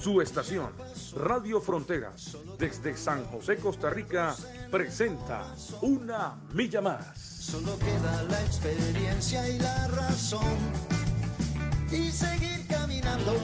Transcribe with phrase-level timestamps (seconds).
[0.00, 0.70] Su estación,
[1.16, 4.36] Radio Fronteras, desde San José, Costa Rica,
[4.70, 5.52] presenta
[5.82, 7.18] Una Milla Más.
[7.18, 10.56] Solo queda la experiencia y la razón.
[11.90, 13.34] Y seguir caminando.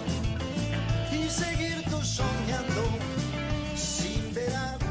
[1.11, 2.83] Y seguir tú soñando.
[3.75, 4.84] Sin ver atrás.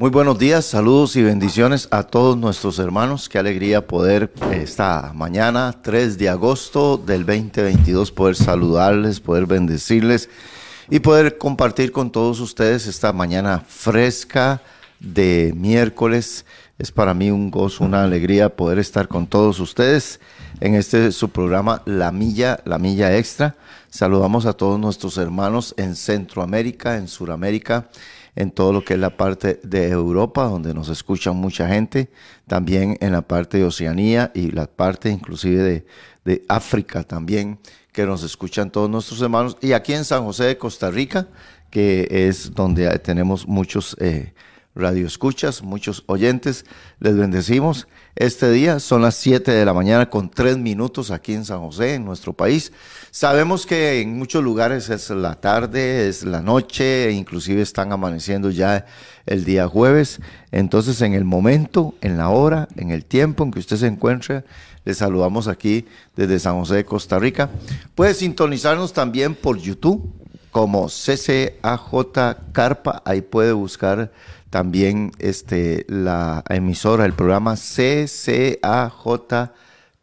[0.00, 3.28] Muy buenos días, saludos y bendiciones a todos nuestros hermanos.
[3.28, 10.30] Qué alegría poder esta mañana, 3 de agosto del 2022, poder saludarles, poder bendecirles
[10.88, 14.62] y poder compartir con todos ustedes esta mañana fresca
[15.00, 16.46] de miércoles.
[16.78, 20.20] Es para mí un gozo, una alegría poder estar con todos ustedes
[20.60, 23.56] en este su programa La Milla, La Milla Extra.
[23.90, 27.88] Saludamos a todos nuestros hermanos en Centroamérica, en Suramérica,
[28.38, 32.08] en todo lo que es la parte de Europa, donde nos escuchan mucha gente,
[32.46, 35.86] también en la parte de Oceanía y la parte inclusive de,
[36.24, 37.58] de África también,
[37.90, 41.26] que nos escuchan todos nuestros hermanos, y aquí en San José de Costa Rica,
[41.68, 44.32] que es donde tenemos muchos eh,
[44.78, 46.64] radioescuchas, muchos oyentes,
[47.00, 47.88] les bendecimos.
[48.14, 51.94] Este día son las 7 de la mañana con 3 minutos aquí en San José,
[51.94, 52.72] en nuestro país.
[53.10, 58.50] Sabemos que en muchos lugares es la tarde, es la noche, e inclusive están amaneciendo
[58.50, 58.86] ya
[59.26, 60.20] el día jueves.
[60.52, 64.44] Entonces, en el momento, en la hora, en el tiempo en que usted se encuentre,
[64.84, 67.50] le saludamos aquí desde San José de Costa Rica.
[67.94, 70.14] Puede sintonizarnos también por YouTube
[70.50, 74.10] como CCAJ Carpa, ahí puede buscar
[74.50, 79.52] también este, la emisora, el programa CCAJ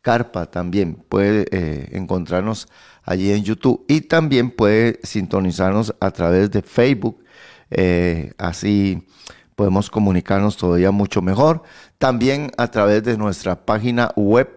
[0.05, 2.67] Carpa también puede eh, encontrarnos
[3.01, 7.23] allí en YouTube y también puede sintonizarnos a través de Facebook.
[7.71, 9.07] Eh, así
[9.55, 11.63] podemos comunicarnos todavía mucho mejor.
[11.97, 14.47] También a través de nuestra página web,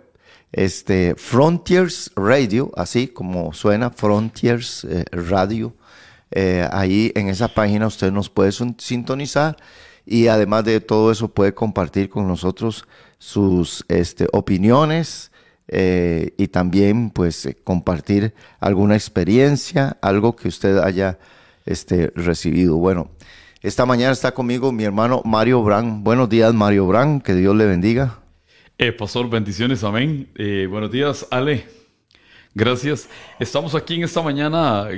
[0.52, 5.74] este Frontiers Radio, así como suena Frontiers eh, Radio.
[6.30, 9.56] Eh, ahí en esa página usted nos puede sintonizar
[10.04, 12.86] y además de todo eso puede compartir con nosotros
[13.18, 15.32] sus este, opiniones
[15.68, 21.18] eh, y también pues eh, compartir alguna experiencia, algo que usted haya
[21.66, 22.76] este, recibido.
[22.76, 23.10] Bueno,
[23.62, 26.04] esta mañana está conmigo mi hermano Mario Brand.
[26.04, 28.20] Buenos días Mario Brand, que Dios le bendiga.
[28.78, 30.28] Eh, pastor, bendiciones, amén.
[30.70, 31.87] buenos días, Ale.
[32.58, 33.08] Gracias.
[33.38, 34.88] Estamos aquí en esta mañana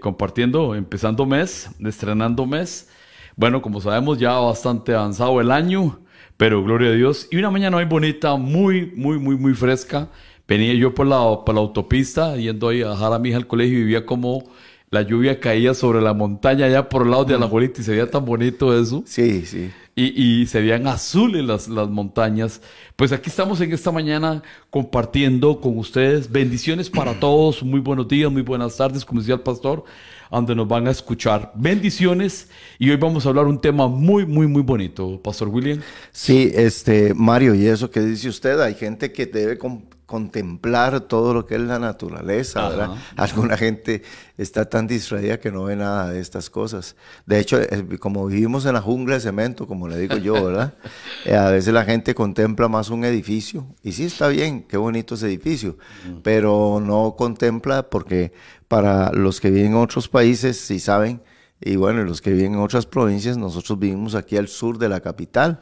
[0.00, 2.90] compartiendo, empezando mes, estrenando mes.
[3.36, 6.00] Bueno, como sabemos, ya bastante avanzado el año,
[6.36, 7.28] pero gloria a Dios.
[7.30, 10.08] Y una mañana muy bonita, muy, muy, muy, muy fresca.
[10.48, 13.46] Venía yo por la, por la autopista, yendo ahí a dejar a mi hija al
[13.46, 14.50] colegio y vivía como
[14.94, 18.08] la lluvia caía sobre la montaña allá por el lado de Alajuelita y se veía
[18.08, 19.02] tan bonito eso.
[19.06, 19.70] Sí, sí.
[19.96, 22.60] Y, y se veían azules las, las montañas.
[22.94, 27.64] Pues aquí estamos en esta mañana compartiendo con ustedes bendiciones para todos.
[27.64, 29.84] Muy buenos días, muy buenas tardes, como decía el pastor
[30.30, 31.52] donde nos van a escuchar.
[31.54, 35.80] Bendiciones y hoy vamos a hablar un tema muy, muy, muy bonito, Pastor William.
[36.12, 39.58] Sí, este, Mario, y eso que dice usted, hay gente que debe
[40.06, 42.90] contemplar todo lo que es la naturaleza, ¿verdad?
[43.16, 44.02] Alguna gente
[44.36, 46.96] está tan distraída que no ve nada de estas cosas.
[47.26, 47.58] De hecho,
[48.00, 50.74] como vivimos en la jungla de cemento, como le digo yo, ¿verdad?
[51.24, 55.14] Eh, a veces la gente contempla más un edificio, y sí está bien, qué bonito
[55.14, 55.78] ese edificio,
[56.22, 58.32] pero no contempla porque
[58.68, 61.22] para los que viven en otros países, si saben,
[61.60, 65.00] y bueno, los que viven en otras provincias, nosotros vivimos aquí al sur de la
[65.00, 65.60] capital.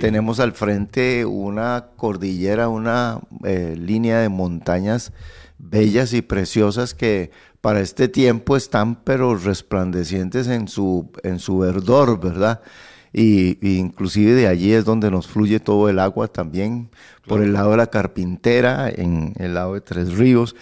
[0.00, 5.12] tenemos al frente una cordillera, una eh, línea de montañas
[5.58, 7.30] bellas y preciosas que
[7.60, 12.60] para este tiempo están pero resplandecientes en su, en su verdor, ¿verdad?
[13.12, 16.90] Y, inclusive de allí es donde nos fluye todo el agua también,
[17.26, 20.56] por el lado de la carpintera, en el lado de Tres Ríos.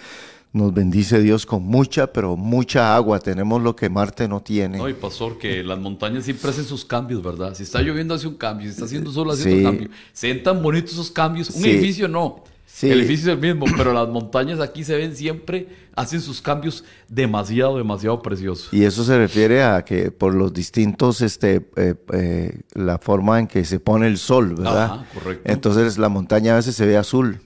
[0.53, 3.19] Nos bendice Dios con mucha, pero mucha agua.
[3.19, 4.77] Tenemos lo que Marte no tiene.
[4.77, 7.53] No, y pastor, que las montañas siempre hacen sus cambios, ¿verdad?
[7.55, 9.89] Si está lloviendo hace un cambio, si está haciendo sol hace un cambio.
[10.11, 11.49] Se ven tan bonitos esos cambios.
[11.51, 12.43] Un edificio no.
[12.81, 16.83] El edificio es el mismo, pero las montañas aquí se ven siempre, hacen sus cambios
[17.07, 18.73] demasiado, demasiado preciosos.
[18.73, 23.47] Y eso se refiere a que por los distintos, este, eh, eh, la forma en
[23.47, 24.83] que se pone el sol, ¿verdad?
[24.83, 25.51] Ajá, correcto.
[25.51, 27.39] Entonces la montaña a veces se ve azul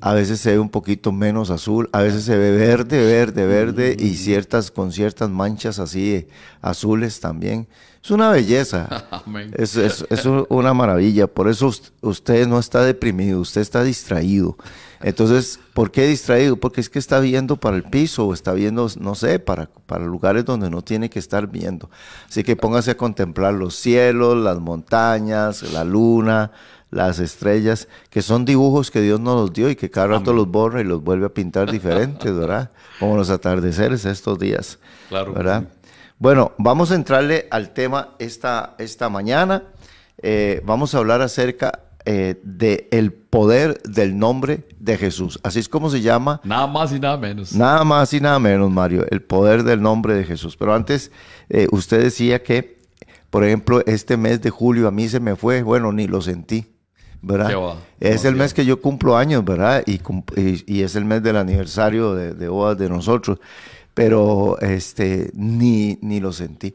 [0.00, 3.96] a veces se ve un poquito menos azul, a veces se ve verde, verde, verde
[3.98, 6.28] y ciertas con ciertas manchas así eh,
[6.62, 7.66] azules también.
[8.02, 8.88] Es una belleza,
[9.26, 9.52] Amén.
[9.56, 10.04] es, es-
[10.48, 11.26] una maravilla.
[11.26, 14.56] Por eso ust- usted no está deprimido, usted está distraído.
[15.02, 16.56] Entonces, ¿por qué distraído?
[16.56, 20.04] Porque es que está viendo para el piso o está viendo, no sé, para, para
[20.04, 21.90] lugares donde no tiene que estar viendo.
[22.28, 26.52] Así que póngase a contemplar los cielos, las montañas, la luna,
[26.90, 30.48] las estrellas, que son dibujos que Dios nos los dio y que cada rato los
[30.48, 32.70] borra y los vuelve a pintar diferentes, ¿verdad?
[32.98, 34.78] Como los atardeceres estos días.
[35.08, 35.32] Claro.
[35.32, 35.64] ¿verdad?
[36.18, 39.64] Bueno, vamos a entrarle al tema esta, esta mañana.
[40.22, 45.38] Eh, vamos a hablar acerca eh, de el poder del nombre de Jesús.
[45.42, 47.54] Así es como se llama, Nada más y nada menos.
[47.54, 50.56] nada más y nada menos, Mario, el poder del nombre de Jesús.
[50.56, 51.10] Pero antes,
[51.48, 52.78] eh, usted decía que,
[53.28, 56.69] por ejemplo, este mes de julio a mí se me fue, bueno, ni lo sentí.
[57.22, 57.50] ¿Verdad?
[58.00, 59.82] Es el mes que yo cumplo años, ¿verdad?
[59.86, 63.38] Y, cum- y- y es el mes del aniversario de, de bodas de nosotros.
[63.94, 66.74] Pero este, ni, ni lo sentí.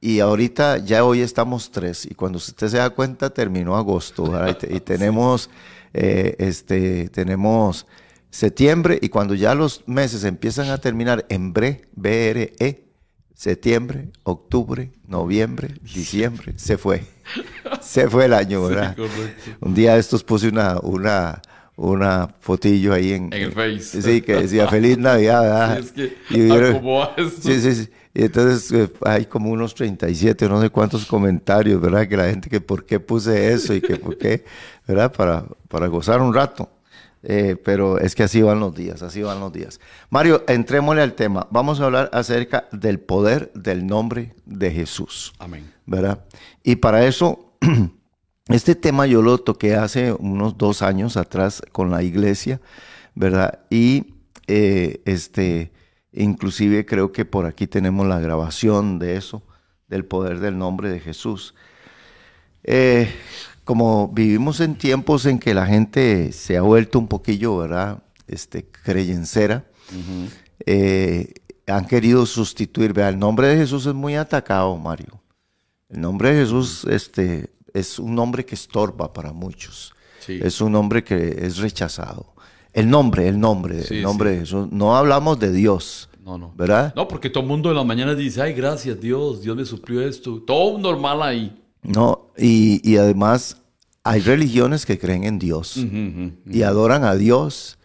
[0.00, 2.04] Y ahorita ya hoy estamos tres.
[2.06, 4.58] Y cuando usted se da cuenta, terminó agosto, ¿verdad?
[4.68, 5.48] Y tenemos,
[5.94, 7.86] eh, este, tenemos
[8.30, 8.98] septiembre.
[9.00, 12.84] Y cuando ya los meses empiezan a terminar en bre, B-R-E,
[13.36, 17.04] septiembre, octubre, noviembre, diciembre, se fue.
[17.82, 18.96] Se fue el año, ¿verdad?
[19.60, 21.42] Un día de estos puse una, una,
[21.76, 24.00] una fotillo ahí en, En el Face.
[24.00, 25.80] Sí, que decía Feliz Navidad, ¿verdad?
[25.82, 27.30] Sí, es que, Y.
[27.42, 27.90] Sí, sí, sí.
[28.14, 32.08] Y entonces eh, hay como unos 37, no sé cuántos comentarios, ¿verdad?
[32.08, 34.42] Que la gente que por qué puse eso y que por qué,
[34.88, 35.12] ¿verdad?
[35.12, 36.70] Para, para gozar un rato.
[37.28, 39.80] Eh, pero es que así van los días, así van los días.
[40.10, 41.48] Mario, entrémosle al tema.
[41.50, 45.32] Vamos a hablar acerca del poder del nombre de Jesús.
[45.40, 45.76] Amén.
[45.86, 46.24] ¿verdad?
[46.62, 47.52] Y para eso,
[48.48, 52.60] este tema yo lo toqué hace unos dos años atrás con la iglesia,
[53.14, 53.60] ¿verdad?
[53.70, 54.14] Y
[54.48, 55.72] eh, este,
[56.12, 59.42] inclusive creo que por aquí tenemos la grabación de eso,
[59.88, 61.54] del poder del nombre de Jesús.
[62.64, 63.08] Eh,
[63.66, 68.02] como vivimos en tiempos en que la gente se ha vuelto un poquillo, ¿verdad?
[68.28, 69.66] Este, creyencera,
[70.64, 71.34] eh,
[71.66, 72.92] han querido sustituir.
[72.92, 75.20] Vea, el nombre de Jesús es muy atacado, Mario.
[75.88, 79.92] El nombre de Jesús este, es un nombre que estorba para muchos.
[80.20, 80.38] Sí.
[80.40, 82.34] Es un nombre que es rechazado.
[82.72, 84.34] El nombre, el nombre, Sí, el nombre sí.
[84.34, 84.68] de Jesús.
[84.70, 86.52] No hablamos de Dios, No, no.
[86.56, 86.92] ¿verdad?
[86.94, 90.00] No, porque todo el mundo en las mañanas dice, ay, gracias Dios, Dios me suplió
[90.06, 90.40] esto.
[90.46, 91.62] Todo normal ahí.
[91.86, 93.62] No, y, y además
[94.02, 95.76] hay religiones que creen en Dios
[96.50, 97.78] y adoran a Dios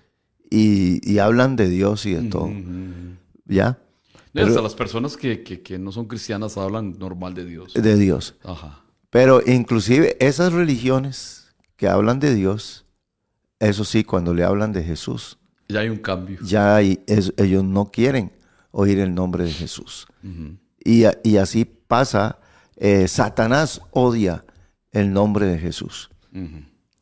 [0.50, 2.52] y, y hablan de Dios y de todo.
[3.46, 3.78] ¿Ya?
[4.34, 7.74] Hasta las personas que, que- que no son cristianas hablan normal de Dios.
[7.74, 8.36] De Dios.
[8.44, 8.84] Ajá.
[9.10, 12.86] Pero inclusive esas religiones que hablan de Dios,
[13.60, 15.38] eso sí, cuando le hablan de Jesús,
[15.68, 16.40] Ya hay un cambio.
[16.44, 18.32] ya hay- es- ellos no quieren
[18.72, 20.08] oír el nombre de Jesús.
[20.84, 22.40] Y, y así pasa,
[22.84, 24.44] eh, Satanás odia
[24.92, 26.10] el nombre de Jesús.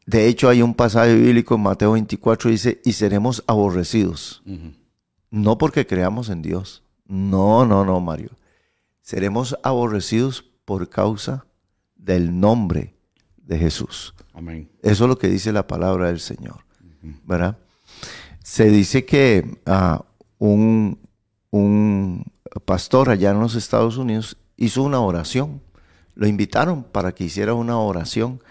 [0.05, 4.43] De hecho, hay un pasaje bíblico en Mateo 24, dice, y seremos aborrecidos,
[5.31, 6.83] no porque creamos en Dios.
[7.05, 8.31] No, no, no, Mario.
[9.01, 11.45] Seremos aborrecidos por causa
[11.95, 12.97] del nombre
[13.37, 14.13] de Jesús.
[14.33, 14.69] Amén.
[14.83, 16.65] Eso es lo que dice la palabra del Señor,
[17.23, 17.57] ¿verdad?
[18.43, 20.03] Se dice que ah,
[20.39, 20.99] un,
[21.51, 22.25] un
[22.65, 25.61] pastor allá en los Estados Unidos hizo una oración.
[26.19, 28.43] Lo invitaron para que hiciera una oración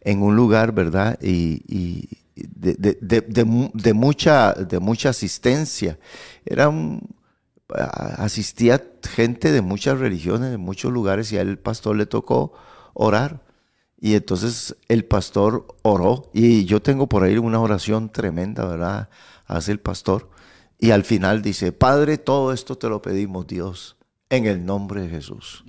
[0.00, 1.18] en un lugar, ¿verdad?
[1.20, 5.98] Y, de, de- de- de mu- de mucha, de mucha asistencia.
[6.46, 7.14] Era un,
[7.68, 12.54] asistía gente de muchas religiones, de muchos lugares, y al pastor le tocó
[12.94, 13.42] orar.
[14.00, 19.10] Y entonces el pastor oró, y yo tengo por ahí una oración tremenda, ¿verdad?
[19.44, 20.30] Hace el pastor.
[20.78, 23.98] Y al final dice, Padre, todo esto te lo pedimos, Dios,
[24.30, 25.64] en el nombre de Jesús.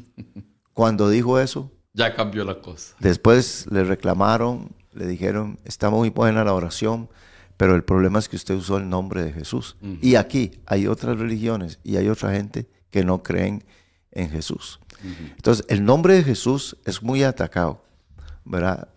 [0.74, 2.96] Cuando dijo eso, Ya cambió la cosa.
[3.00, 7.10] Después le reclamaron, le dijeron, está muy buena la oración,
[7.58, 9.78] pero el problema es que usted usó el nombre de Jesús.
[10.02, 13.64] Y aquí hay otras religiones y hay otra gente que no creen
[14.12, 14.80] en Jesús.
[15.36, 17.84] Entonces, el nombre de Jesús es muy atacado,
[18.46, 18.90] ¿verdad?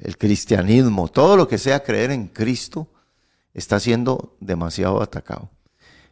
[0.00, 2.88] El cristianismo, todo lo que sea creer en Cristo,
[3.54, 5.50] está siendo demasiado atacado.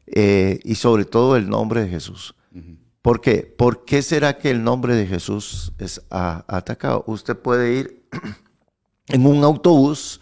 [0.06, 2.34] Eh, y sobre todo el nombre de Jesús.
[3.02, 3.42] ¿Por qué?
[3.42, 7.04] ¿Por qué será que el nombre de Jesús es a- atacado?
[7.06, 8.02] Usted puede ir
[9.08, 10.20] en un autobús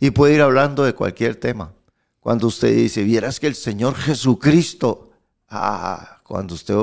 [0.00, 1.72] y puede ir hablando de cualquier tema.
[2.20, 5.10] Cuando usted dice, vieras que el Señor Jesucristo,
[5.48, 6.74] ah, cuando usted,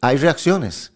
[0.00, 0.92] hay reacciones.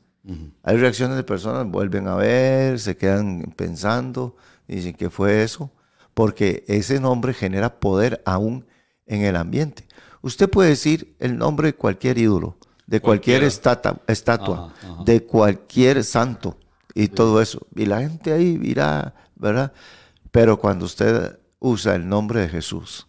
[0.64, 4.35] Hay reacciones de personas, vuelven a ver, se quedan pensando,
[4.66, 5.71] dicen, ¿qué fue eso?
[6.16, 8.64] porque ese nombre genera poder aún
[9.04, 9.87] en el ambiente.
[10.23, 12.56] Usted puede decir el nombre de cualquier ídolo,
[12.87, 15.05] de cualquier estata- estatua, Ajá, ajá.
[15.05, 16.57] de cualquier santo
[16.95, 17.66] y todo eso.
[17.75, 19.73] Y la gente ahí dirá, ¿verdad?
[20.31, 23.07] Pero cuando usted usa el nombre de Jesús,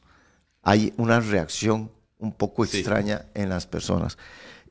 [0.63, 2.77] hay una reacción un poco Sí.
[2.77, 4.17] extraña en las personas.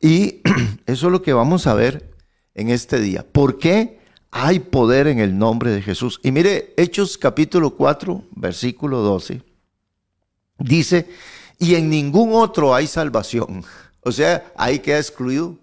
[0.00, 0.40] Y
[0.86, 2.12] eso es lo que vamos a ver
[2.54, 3.24] en este día.
[3.30, 4.00] ¿Por qué
[4.32, 6.18] hay poder en el nombre de Jesús?
[6.24, 9.42] Y mire, Hechos capítulo 4, versículo 12,
[10.58, 11.08] dice,
[11.58, 13.64] y en ningún otro hay salvación.
[14.06, 15.56] O sea, ahí queda excluido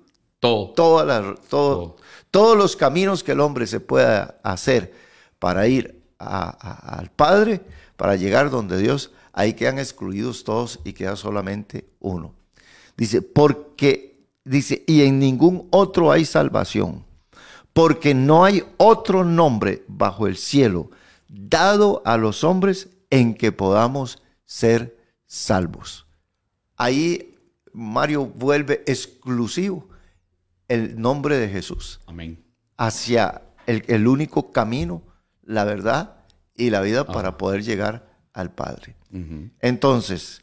[1.50, 1.96] Todo.
[2.30, 4.94] todos los caminos que el hombre se pueda hacer
[5.40, 7.62] para ir a- a- al Padre,
[7.96, 12.34] para llegar donde Dios, ahí quedan excluidos todos y queda solamente uno.
[12.98, 17.06] Dice, porque, dice, y en ningún otro hay salvación,
[17.72, 20.90] porque no hay otro nombre bajo el cielo
[21.30, 26.06] dado a los hombres en que podamos ser salvos.
[26.76, 27.33] Ahí
[27.74, 29.89] Mario vuelve exclusivo
[30.68, 32.44] el nombre de Jesús Amén.
[32.77, 35.03] hacia el, el único camino,
[35.44, 36.18] la verdad
[36.56, 38.96] y la vida para poder llegar al Padre.
[39.60, 40.42] Entonces,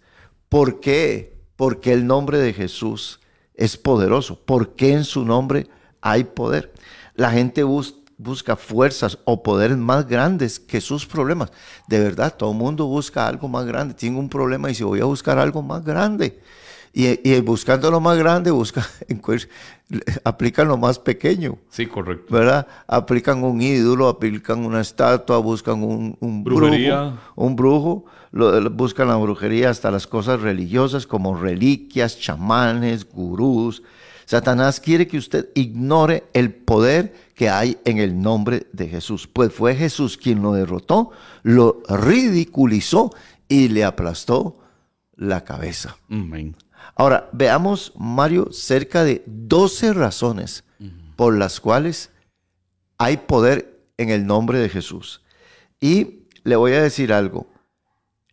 [0.48, 1.40] ¿por qué?
[1.56, 3.20] Porque el nombre de Jesús
[3.54, 4.44] es poderoso.
[4.44, 5.66] ¿Por qué en su nombre
[6.00, 6.72] hay poder?
[7.14, 11.50] La gente bus- busca fuerzas o poderes más grandes que sus problemas.
[11.88, 13.94] De verdad, todo el mundo busca algo más grande.
[13.94, 16.40] Tiene un problema y dice, voy a buscar algo más grande.
[16.92, 18.84] Y, y buscando lo más grande, busca,
[20.24, 21.58] aplican lo más pequeño.
[21.70, 22.34] Sí, correcto.
[22.34, 22.66] ¿verdad?
[22.86, 27.00] Aplican un ídolo, aplican una estatua, buscan un, un Brujería.
[27.02, 33.08] brujo, un brujo, lo- lo- buscan la brujería hasta las cosas religiosas como reliquias, chamanes,
[33.08, 33.82] gurús.
[34.26, 39.52] Satanás quiere que usted ignore el poder que hay en el nombre de Jesús, pues
[39.52, 41.10] fue Jesús quien lo derrotó,
[41.42, 43.10] lo ridiculizó
[43.48, 44.56] y le aplastó
[45.16, 45.96] la cabeza.
[46.08, 46.54] Amén.
[47.00, 50.64] Ahora, veamos, Mario, cerca de 12 razones
[51.16, 52.10] por las cuales
[52.98, 55.22] hay poder en el nombre de Jesús.
[55.80, 57.46] Y le voy a decir algo.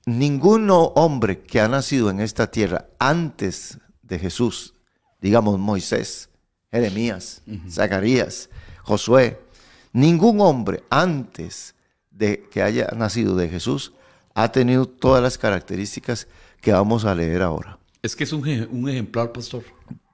[0.06, 4.74] Ningún hombre que ha nacido en esta tierra antes de Jesús,
[5.22, 6.30] digamos Moisés,
[6.70, 8.50] Jeremías, Zacarías,
[8.84, 9.40] Josué,
[9.94, 11.74] ningún hombre antes
[12.12, 13.94] de que haya nacido de Jesús
[14.34, 16.28] ha tenido todas las características
[16.60, 17.80] que vamos a leer ahora.
[18.02, 19.64] Es que es un, un ejemplar, pastor.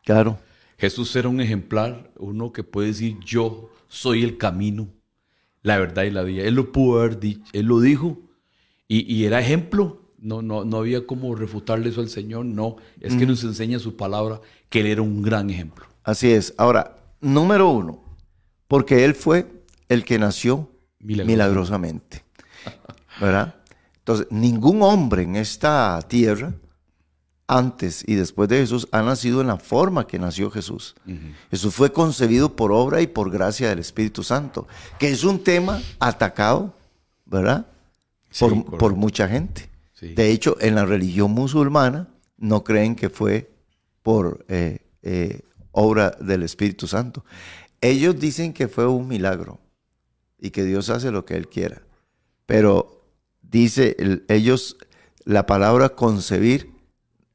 [0.04, 0.40] Claro.
[0.78, 4.88] Jesús era un ejemplar, uno que puede decir yo soy el camino,
[5.62, 6.44] la verdad y la vida.
[6.44, 8.18] Él lo pudo haber dicho, él lo dijo
[8.88, 10.02] y, y era ejemplo.
[10.18, 12.78] No, no, no había como refutarle eso al Señor, no.
[13.02, 15.86] Es que nos enseña su palabra que él era un gran ejemplo.
[16.04, 16.54] Así es.
[16.58, 18.04] Ahora, número uno,
[18.70, 19.46] porque él fue
[19.90, 21.32] el que nació Milagroso.
[21.32, 22.24] milagrosamente.
[23.20, 23.56] ¿Verdad?
[23.98, 26.54] Entonces, ningún hombre en esta tierra,
[27.48, 30.96] antes y después de Jesús, ha nacido en la forma que nació Jesús.
[31.52, 34.68] Jesús fue concebido por obra y por gracia del Espíritu Santo,
[35.00, 36.74] que es un tema atacado,
[37.26, 37.68] ¿verdad?
[38.30, 38.46] Sí,
[38.80, 39.70] por, mucha gente.
[39.94, 40.14] Sí.
[40.16, 42.08] De hecho, en la religión musulmana
[42.38, 43.52] no creen que fue
[44.02, 47.24] por eh, eh, obra del Espíritu Santo.
[47.82, 49.60] Ellos dicen que fue un milagro
[50.40, 51.82] y que Dios hace lo que Él quiera.
[52.46, 53.06] Pero
[53.42, 54.78] dice el- ellos,
[55.26, 56.73] la palabra concebir,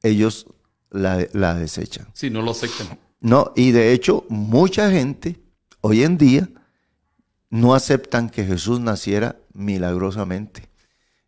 [0.08, 0.46] ellos
[0.90, 2.08] la, la desechan.
[2.14, 2.98] Sí, no lo aceptan.
[3.20, 5.40] No, y de hecho, mucha gente
[5.80, 6.48] hoy en día
[7.50, 10.68] no aceptan que Jesús naciera milagrosamente,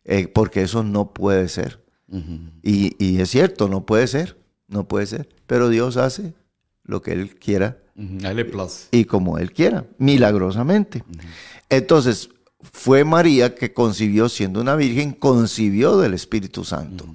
[0.05, 1.79] eh, porque eso no puede ser.
[2.63, 6.33] y, y es cierto, no puede ser, no puede ser, pero Dios hace
[6.83, 8.87] lo que Él quiera Ujú, A él le place.
[8.91, 11.03] y como Él quiera, milagrosamente.
[11.69, 12.29] Entonces,
[12.61, 17.05] fue María que concibió, siendo una virgen, concibió del Espíritu Santo.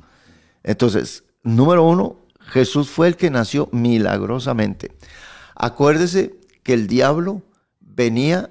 [0.62, 4.92] Entonces, número uno, Jesús fue el que nació milagrosamente.
[5.54, 7.42] Acuérdese que el diablo
[7.80, 8.50] venía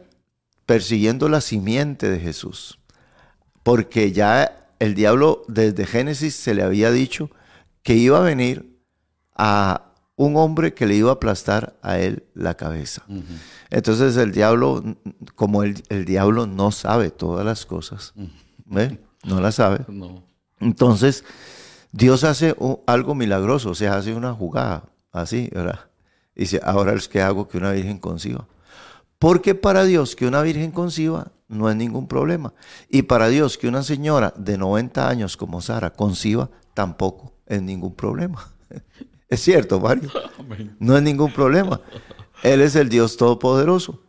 [0.65, 2.79] persiguiendo la simiente de Jesús,
[3.63, 7.29] porque ya el diablo desde Génesis se le había dicho
[7.83, 8.75] que iba a venir
[9.35, 13.03] a un hombre que le iba a aplastar a él la cabeza.
[13.69, 14.83] Entonces el diablo,
[15.35, 18.13] como el, el diablo no sabe todas las cosas,
[19.23, 20.23] no las sabe, No.
[20.59, 21.23] entonces
[21.95, 22.53] Dios hace
[22.87, 24.83] algo milagroso, o sea, hace una jugada
[25.13, 25.79] así, ¿verdad?
[26.35, 28.49] Dice, ahora es que hago que una virgen conciba.
[29.17, 32.53] Porque para Dios que una virgen conciba no es ningún problema.
[32.89, 37.95] Y para Dios que una señora de 90 años como Sara conciba tampoco es ningún
[37.95, 38.45] problema.
[39.27, 40.11] Es cierto, Mario.
[40.77, 41.81] No es ningún problema.
[42.43, 43.99] Él es el Dios Todopoderoso.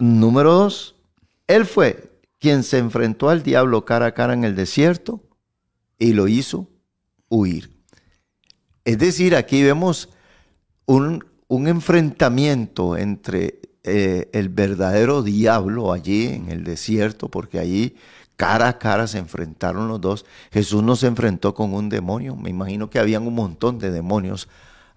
[0.00, 0.96] Número dos,
[1.46, 5.29] Él fue quien se enfrentó al diablo cara a cara en el desierto
[6.00, 6.68] y lo hizo
[7.28, 7.70] huir.
[8.84, 10.08] Es decir, aquí vemos
[10.86, 17.94] un, un enfrentamiento entre eh, el verdadero diablo allí en el desierto, porque allí
[18.34, 20.26] cara a cara se enfrentaron los dos.
[20.50, 24.48] Jesús no se enfrentó con un demonio, me imagino que habían un montón de demonios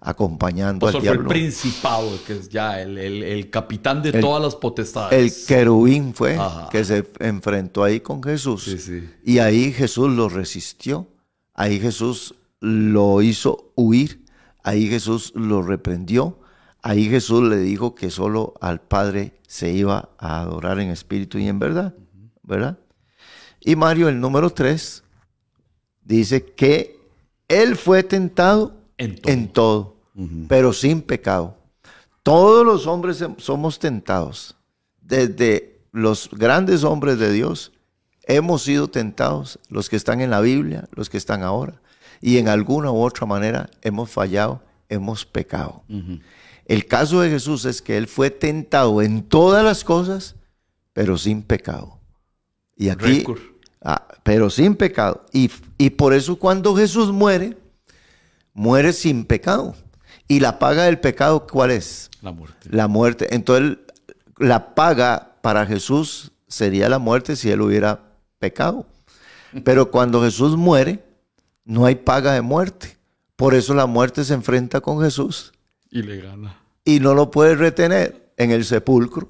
[0.04, 1.24] acompañando al diablo.
[1.24, 5.18] Fue el principado, que es ya el, el, el capitán de todas las potestades.
[5.18, 6.38] El querubín fue
[6.70, 8.64] que se enfrentó ahí con Jesús.
[8.64, 9.08] Sí, sí.
[9.24, 11.08] Y ahí Jesús lo resistió.
[11.54, 14.24] Ahí Jesús lo hizo huir.
[14.62, 16.38] Ahí Jesús lo reprendió.
[16.82, 21.48] Ahí Jesús le dijo que solo al Padre se iba a adorar en espíritu y
[21.48, 21.94] en verdad.
[22.42, 22.78] ¿Verdad?
[23.60, 25.02] Y Mario, el número 3,
[26.04, 27.00] dice que
[27.48, 29.93] él fue tentado en todo,
[30.48, 31.56] pero sin pecado.
[32.22, 34.56] Todos los hombres somos tentados.
[35.00, 37.72] Desde los grandes hombres de Dios
[38.26, 41.80] hemos sido tentados, los que están en la Biblia, los que están ahora.
[42.20, 45.82] Y en alguna u otra manera hemos fallado, hemos pecado.
[46.64, 50.36] El caso de Jesús es que Él fue tentado en todas las cosas,
[50.92, 51.98] pero sin pecado.
[52.76, 53.24] Y aquí,
[53.82, 55.26] ah, pero sin pecado.
[55.32, 57.56] Y, y por eso cuando Jesús muere,
[58.54, 59.76] muere sin pecado.
[60.28, 62.10] ¿Y la paga del pecado cuál es?
[62.22, 62.68] La muerte.
[62.70, 63.34] La muerte.
[63.34, 63.78] Entonces,
[64.38, 68.00] la paga para Jesús sería la muerte si él hubiera
[68.38, 68.86] pecado.
[69.64, 71.04] Pero cuando Jesús muere,
[71.64, 72.96] no hay paga de muerte.
[73.36, 75.52] Por eso la muerte se enfrenta con Jesús.
[75.90, 76.56] Y le gana.
[76.84, 79.28] Y no lo puede retener en el sepulcro,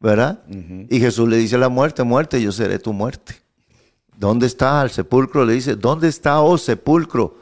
[0.00, 0.42] ¿verdad?
[0.48, 3.36] Y Jesús le dice a la muerte, muerte, yo seré tu muerte.
[4.16, 5.44] ¿Dónde está el sepulcro?
[5.44, 7.41] Le dice, ¿dónde está, oh sepulcro?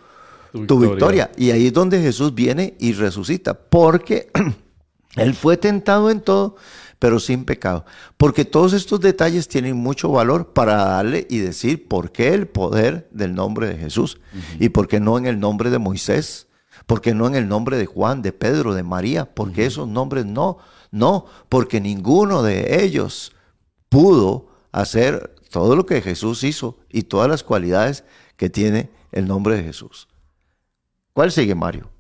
[0.66, 1.30] Tu, victoria.
[1.37, 4.30] Y ahí es donde Jesús viene y resucita, porque
[5.16, 6.57] Él fue tentado en todo,
[6.99, 7.85] pero sin pecado.
[8.16, 13.08] Porque todos estos detalles tienen mucho valor para darle y decir por qué el poder
[13.10, 14.21] del nombre de Jesús
[14.58, 16.47] y por qué no en el nombre de Moisés,
[16.86, 20.26] por qué no en el nombre de Juan, de Pedro, de María, porque esos nombres
[20.26, 20.58] no,
[20.91, 23.32] no, porque ninguno de ellos
[23.89, 28.04] pudo hacer todo lo que Jesús hizo y todas las cualidades
[28.36, 30.06] que tiene el nombre de Jesús.
[31.21, 31.91] ¿Cuál sigue, Mario?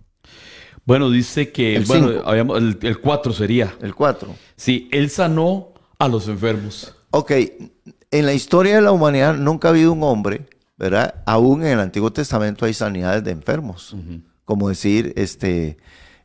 [0.86, 2.08] Bueno, dice que el bueno,
[2.56, 3.76] el 4 sería.
[3.82, 4.34] El 4.
[4.56, 6.96] Sí, él sanó a los enfermos.
[7.10, 11.16] Ok, en la historia de la humanidad nunca ha habido un hombre, ¿verdad?
[11.26, 13.94] Aún en el Antiguo Testamento hay sanidades de enfermos.
[14.46, 15.76] Como decir, este,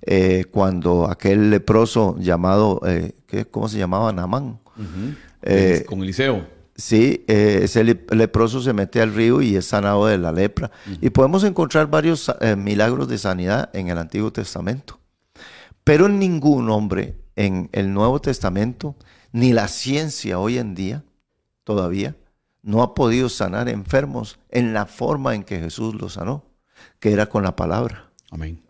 [0.04, 3.12] eh, cuando aquel leproso llamado, eh,
[3.52, 4.14] ¿cómo se llamaba?
[4.14, 4.62] Namán.
[5.42, 6.48] Eh, con Eliseo.
[6.78, 10.72] Sí, eh, ese leproso se mete al río y es sanado de la lepra.
[11.00, 15.00] Y podemos encontrar varios eh, milagros de sanidad en el Antiguo Testamento.
[15.86, 18.96] Pero ningún hombre en el Nuevo Testamento,
[19.32, 21.06] ni la ciencia hoy en día,
[21.64, 22.18] todavía,
[22.62, 26.44] no ha podido sanar enfermos en la forma en que Jesús los sanó,
[27.00, 28.10] que era con la palabra.
[28.32, 28.62] Amén.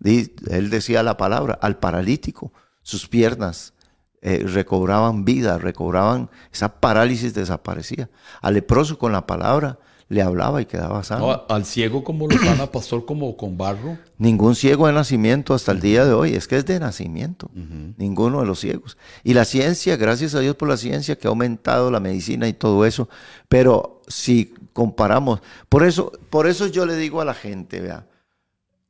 [0.00, 3.74] Él decía la palabra al paralítico, sus piernas
[4.22, 8.10] eh, recobraban vida, recobraban, esa parálisis desaparecía.
[8.40, 11.44] Al leproso con la palabra le hablaba y quedaba sano.
[11.48, 13.98] al ciego como lo sana, pastor, como con barro.
[14.18, 17.50] Ningún ciego de nacimiento hasta el día de hoy, es que es de nacimiento,
[17.96, 18.96] ninguno de los ciegos.
[19.24, 22.52] Y la ciencia, gracias a Dios por la ciencia que ha aumentado la medicina y
[22.52, 23.08] todo eso,
[23.48, 28.06] pero si comparamos, por eso, por eso yo le digo a la gente, vea,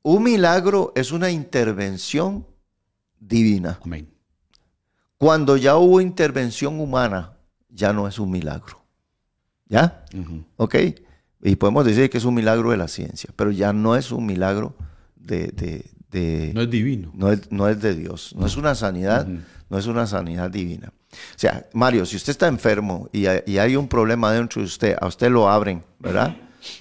[0.03, 2.47] un milagro es una intervención
[3.19, 3.81] divina.
[3.83, 4.16] Amén.
[5.19, 7.33] Cuando ya hubo intervención humana,
[7.69, 8.83] ya no es un milagro.
[9.69, 10.05] ¿Ya?
[10.57, 10.77] ¿Ok?
[11.43, 14.27] Y podemos decir que es un milagro de la ciencia, pero ya no es un
[14.27, 14.77] milagro
[15.17, 15.85] de...
[16.55, 17.11] no es divino.
[17.15, 18.35] No es, no es, de Dios.
[18.37, 19.27] No es una sanidad,
[19.69, 20.93] no es una sanidad divina.
[21.13, 25.07] O sea, Mario, si usted está enfermo y hay, un problema dentro de usted, a
[25.07, 26.37] usted lo abren, ¿verdad?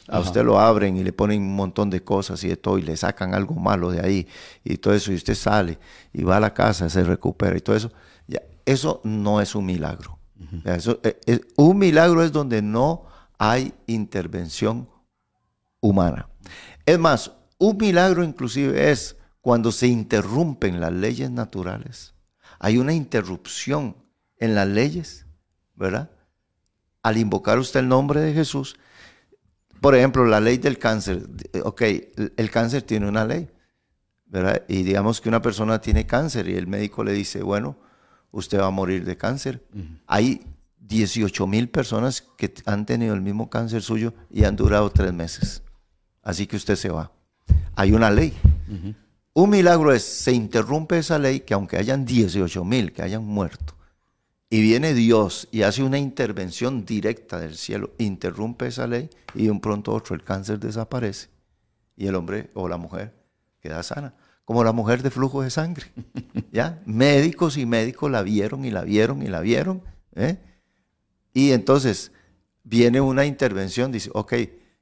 [0.08, 2.82] A usted lo abren y le ponen un montón de cosas y de todo y
[2.82, 4.28] le sacan algo malo de ahí
[4.64, 5.78] y todo eso y usted sale
[6.12, 7.92] y va a la casa, se recupera y todo eso
[8.66, 10.20] eso no es un milagro.
[10.66, 13.06] Eh, un milagro es donde no
[13.38, 14.90] hay intervención
[15.80, 16.30] humana.
[16.86, 22.14] Es más, un milagro inclusive es cuando se interrumpen las leyes naturales.
[22.60, 23.96] Hay una interrupción
[24.38, 25.26] en las leyes,
[25.76, 26.10] ¿verdad?
[27.04, 28.76] Al invocar usted el nombre de Jesús,
[29.82, 31.28] por ejemplo, la ley del cáncer,
[31.64, 31.82] ok,
[32.38, 33.50] el cáncer tiene una ley,
[34.26, 34.64] ¿verdad?
[34.68, 37.78] Y digamos que una persona tiene cáncer y el médico le dice, bueno,
[38.36, 39.64] usted va a morir de cáncer.
[40.06, 40.46] Hay
[40.80, 45.64] 18 mil personas que han tenido el mismo cáncer suyo y han durado tres meses.
[46.22, 47.12] Así que usted se va.
[47.76, 48.34] Hay una ley.
[49.34, 53.76] Un milagro es, se interrumpe esa ley que aunque hayan 18 mil que hayan muerto,
[54.50, 59.52] y viene Dios y hace una intervención directa del cielo, interrumpe esa ley y de
[59.52, 61.30] un pronto otro el cáncer desaparece
[61.98, 63.14] y el hombre o la mujer
[63.60, 64.14] queda sana.
[64.46, 65.92] Como la mujer de flujo de sangre.
[66.52, 66.82] ¿Ya?
[66.86, 69.84] Médicos y médicos la vieron y la vieron y la vieron.
[70.16, 70.38] ¿eh?
[71.34, 72.12] Y entonces
[72.64, 74.34] viene una intervención, dice, ok,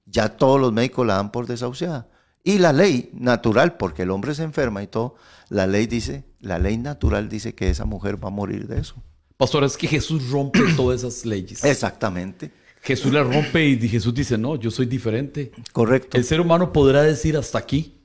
[0.06, 2.10] ya todos los médicos la dan por desahuciada.
[2.43, 5.15] Y la ley natural, porque el hombre se enferma y todo,
[5.49, 8.95] la ley dice, la ley natural dice que esa mujer va a morir de eso.
[9.38, 11.63] Pastor, es que Jesús rompe todas esas leyes.
[11.63, 12.52] Exactamente.
[12.82, 15.52] Jesús la rompe y Jesús dice, no, yo soy diferente.
[15.71, 16.17] Correcto.
[16.17, 18.03] El ser humano podrá decir hasta aquí.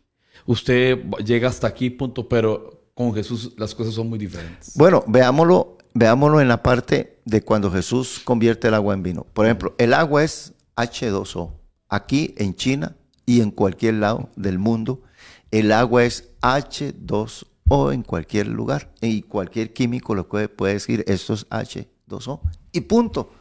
[0.49, 4.73] Usted llega hasta aquí, punto, pero con Jesús las cosas son muy diferentes.
[4.77, 9.27] Bueno, veámoslo, veámoslo en la parte de cuando Jesús convierte el agua en vino.
[9.35, 11.53] Por ejemplo, el agua es H2O.
[11.91, 15.03] Aquí en China y en cualquier lado del mundo,
[15.51, 18.91] el agua es H2O en cualquier lugar.
[19.03, 22.41] Y cualquier químico lo puede, puede decir, esto es H2O.
[22.73, 23.33] Y punto.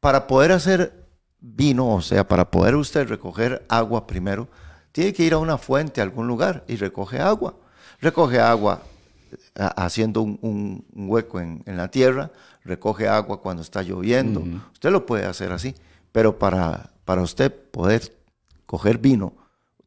[0.00, 1.06] Para poder hacer
[1.38, 4.48] vino, o sea, para poder usted recoger agua primero,
[4.96, 7.54] tiene que ir a una fuente, a algún lugar, y recoge agua.
[8.00, 8.80] Recoge agua
[9.54, 12.30] haciendo un, hueco en, la tierra,
[12.64, 14.42] recoge agua cuando está lloviendo.
[14.72, 15.74] Usted lo puede hacer así,
[16.12, 18.16] pero para, para usted poder
[18.64, 19.34] coger vino,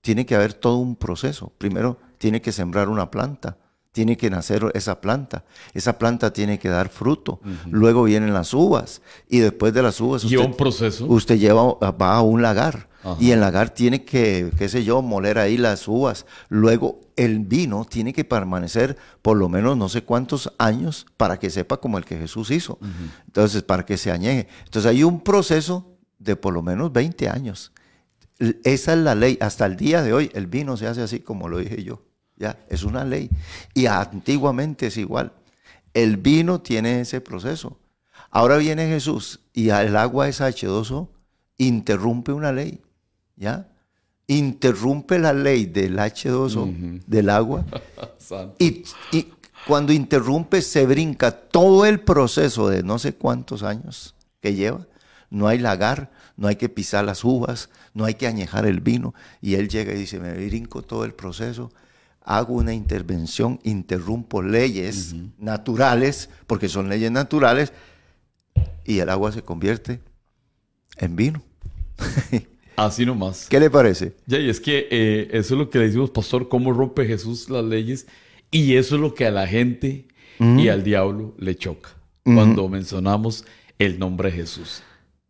[0.01, 1.51] tiene que haber todo un proceso.
[1.57, 3.57] Primero, tiene que sembrar una planta
[3.91, 5.43] tiene que nacer esa planta.
[5.73, 7.41] Esa planta tiene que dar fruto.
[7.65, 9.01] Luego vienen las uvas.
[9.27, 10.23] Y después de las uvas.
[10.23, 11.07] Lleva un proceso.
[11.07, 12.88] Usted lleva, va a un lagar.
[13.19, 16.25] Y el lagar tiene que, qué sé yo, moler ahí las uvas.
[16.49, 21.49] Luego el vino tiene que permanecer por lo menos no sé cuántos años para que
[21.49, 22.77] sepa como el que Jesús hizo.
[23.25, 24.47] Entonces, para que se añeje.
[24.65, 27.71] Entonces hay un proceso de por lo menos 20 años.
[28.63, 29.37] Esa es la ley.
[29.41, 32.03] Hasta el día de hoy el vino se hace así como lo dije yo.
[32.35, 33.29] Ya, es una ley.
[33.73, 35.33] Y antiguamente es igual.
[35.93, 37.79] El vino tiene ese proceso.
[38.31, 41.09] Ahora viene Jesús y el agua es H2O,
[41.57, 42.81] interrumpe una ley.
[43.39, 43.67] ¿Ya?
[44.27, 47.65] Interrumpe la ley del H2O, del agua.
[48.59, 49.27] y, y
[49.65, 54.85] cuando interrumpe se brinca todo el proceso de no sé cuántos años que lleva.
[55.31, 59.15] No hay lagar, no hay que pisar las uvas, no hay que añejar el vino.
[59.41, 61.71] Y él llega y dice, me brinco todo el proceso
[62.29, 67.73] hago una intervención, interrumpo leyes naturales, porque son leyes naturales,
[68.85, 69.99] y el agua se convierte
[70.97, 71.41] en vino.
[72.79, 73.47] Así nomás.
[73.49, 74.13] ¿Qué le parece?
[74.25, 77.49] Ya, y es que eh, eso es lo que le decimos, pastor, cómo rompe Jesús
[77.49, 78.07] las leyes,
[78.51, 80.07] y eso es lo que a la gente
[80.39, 81.89] y al diablo le choca
[82.23, 83.43] cuando mencionamos
[83.77, 84.83] el nombre de Jesús.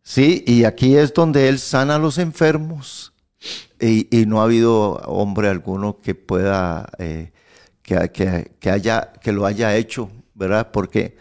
[0.04, 3.12] Sí, y aquí es donde Él sana a los enfermos,
[3.80, 7.32] y, no ha habido hombre alguno que pueda, eh,
[7.82, 10.70] que, haya, que lo haya hecho, ¿verdad?
[10.72, 11.16] Porque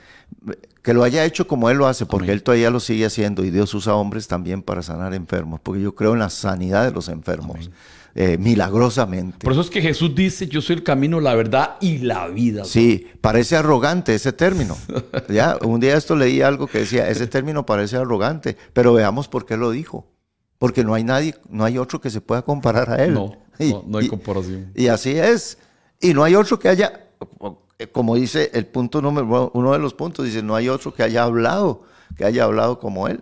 [0.90, 3.52] que lo haya hecho como Él lo hace, porque Él todavía lo sigue haciendo y
[3.52, 7.10] Dios usa hombres también para sanar enfermos, porque yo creo en la sanidad de los
[7.10, 7.70] enfermos.
[8.16, 9.44] Eh, milagrosamente.
[9.44, 12.66] Por eso es que Jesús dice, yo soy el camino, la verdad y la vida.
[12.66, 14.76] Sí, parece arrogante ese término.
[15.30, 19.46] ya, un día esto leí algo que decía, ese término parece arrogante, pero veamos por
[19.46, 20.08] qué lo dijo
[20.58, 23.14] porque no hay nadie, no hay otro que se pueda comparar a él.
[23.14, 23.38] No,
[23.86, 24.72] no, hay comparación.
[24.74, 25.60] Y, así es.
[26.02, 27.06] Y no hay otro que haya,
[27.88, 31.24] como dice el punto número, uno de los puntos, dice, no hay otro que haya
[31.24, 31.84] hablado,
[32.18, 33.22] que haya hablado como él.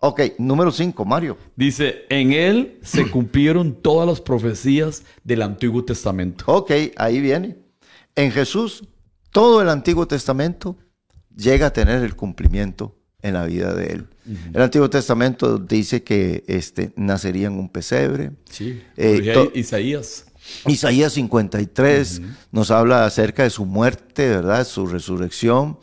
[0.00, 1.36] Ok, número cinco, Mario.
[1.56, 6.44] Dice, en él se cumplieron todas las profecías del Antiguo Testamento.
[6.46, 7.56] Ok, ahí viene.
[8.14, 8.84] En Jesús,
[9.30, 10.76] todo el Antiguo Testamento
[11.36, 14.06] llega a tener el cumplimiento en la vida de él.
[14.52, 18.32] El Antiguo Testamento dice que este, nacería en un pesebre.
[18.50, 20.26] Sí, eh, Isaías.
[20.66, 24.66] Isaías 53 nos habla acerca de su muerte, ¿verdad?
[24.66, 25.78] Su resurrección.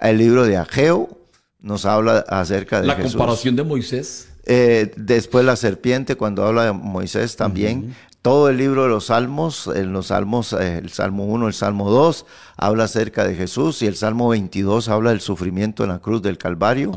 [0.00, 1.18] El libro de Ageo
[1.60, 4.28] nos habla acerca de la comparación de Moisés.
[4.46, 9.66] Eh, después la serpiente, cuando habla de Moisés también todo el libro de los salmos,
[9.66, 12.24] en los salmos, eh, el salmo 1, el salmo 2,
[12.56, 16.38] habla acerca de Jesús y el salmo 22 habla del sufrimiento en la cruz del
[16.38, 16.92] Calvario,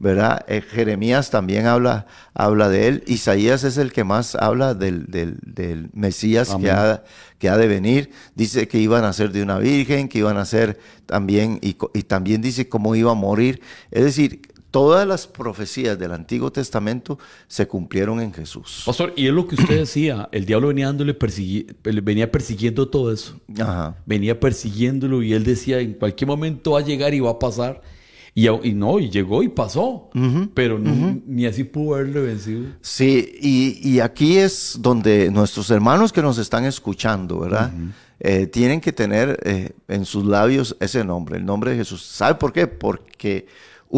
[0.00, 0.44] ¿verdad?
[0.48, 5.90] Eh, Jeremías también habla, habla de él, Isaías es el que más habla del, del,
[5.92, 7.04] Mesías que ha,
[7.38, 10.44] que ha, de venir, dice que iban a ser de una virgen, que iban a
[10.44, 14.42] ser también, y, y también dice cómo iba a morir, es decir,
[14.74, 18.82] todas las profecías del Antiguo Testamento se cumplieron en Jesús.
[18.84, 21.16] Pastor, y es lo que usted decía, el diablo venía dándole
[22.02, 23.38] venía persiguiendo todo eso.
[24.04, 27.82] Venía persiguiéndolo y él decía, en cualquier momento va a llegar y va a pasar.
[28.34, 30.10] Y, y no, y llegó y pasó.
[30.54, 32.64] Pero no- ni así pudo haberle vencido.
[32.80, 37.72] Sí, y, y aquí es donde nuestros hermanos que nos están escuchando, ¿verdad?
[38.18, 42.02] Eh, tienen que tener eh, en sus labios ese nombre, el nombre de Jesús.
[42.02, 42.66] ¿Sabe por qué?
[42.66, 43.46] Porque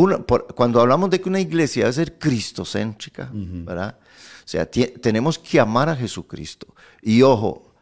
[0.01, 3.97] una- por- cuando hablamos de que una iglesia debe ser cristocéntrica, ¿verdad?
[4.45, 6.67] O sea, tenemos que amar a Jesucristo.
[7.03, 7.73] Y ojo,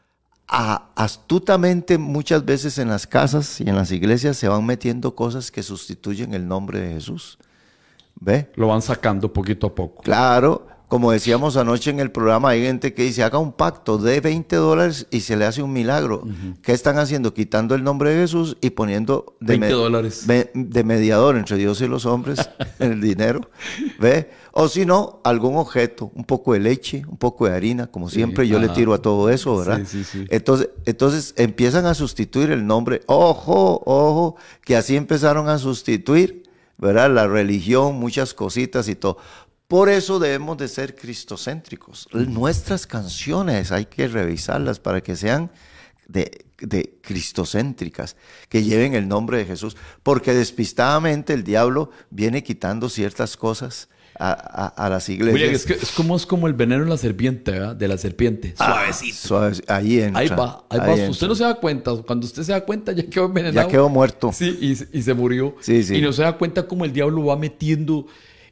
[0.46, 5.50] a- astutamente muchas veces en las casas y en las iglesias se van metiendo cosas
[5.50, 7.38] que sustituyen el nombre de Jesús.
[8.20, 8.50] ¿Ve?
[8.54, 10.00] Lo van sacando poquito a poco.
[10.02, 14.20] Claro, como decíamos anoche en el programa, hay gente que dice, haga un pacto de
[14.20, 16.22] 20 dólares y se le hace un milagro.
[16.62, 17.34] ¿Qué están haciendo?
[17.34, 20.24] Quitando el nombre de Jesús y poniendo de, 20 dólares.
[20.28, 23.40] me- de mediador entre Dios y los hombres el dinero.
[23.98, 24.30] ¿Ve?
[24.52, 28.46] O si no, algún objeto, un poco de leche, un poco de harina, como siempre
[28.46, 29.80] yo le tiro a todo eso, ¿verdad?
[29.84, 30.24] Sí, sí, sí.
[30.30, 33.00] Entonces, entonces empiezan a sustituir el nombre.
[33.06, 36.44] Ojo, ojo, que así empezaron a sustituir,
[36.78, 37.10] ¿verdad?
[37.12, 39.16] La religión, muchas cositas y todo.
[39.68, 42.08] Por eso debemos de ser cristocéntricos.
[42.12, 45.50] Nuestras canciones hay que revisarlas para que sean
[46.06, 48.16] de, de cristocéntricas,
[48.48, 54.30] que lleven el nombre de Jesús, porque despistadamente el diablo viene quitando ciertas cosas a,
[54.32, 55.34] a- a las iglesias.
[55.34, 57.74] Oye, es, que es como, es como el veneno de la serpiente, ¿verdad?
[57.74, 58.54] De la serpiente.
[58.58, 60.20] Ah, suave- ahí entra.
[60.20, 60.90] Ahí va, ahí va.
[60.92, 61.10] entra.
[61.10, 61.90] Usted no se da cuenta.
[62.06, 63.66] Cuando usted se da cuenta, ya quedó envenenado.
[63.66, 64.30] Ya quedó muerto.
[64.32, 65.56] Sí, y, se- y se murió.
[65.60, 65.96] Sí, sí.
[65.96, 68.06] Y no se da cuenta cómo el diablo va metiendo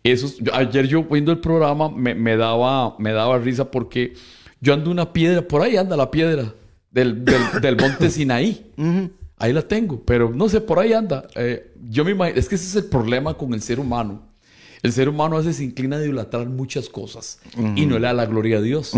[0.04, 0.38] esos.
[0.38, 4.14] yo- ayer yo viendo el programa me, me daba, me daba risa porque
[4.60, 6.54] yo ando una piedra, por ahí anda la piedra
[6.90, 8.70] del, del, del monte Sinaí.
[9.38, 11.26] Ahí la tengo, pero no sé, por ahí anda.
[11.34, 14.22] Eh, yo me imagino, es que ese es el problema con el ser humano.
[14.82, 17.40] El ser humano a veces se inclina a idolatrar muchas cosas
[17.76, 18.92] y no le da la gloria a Dios.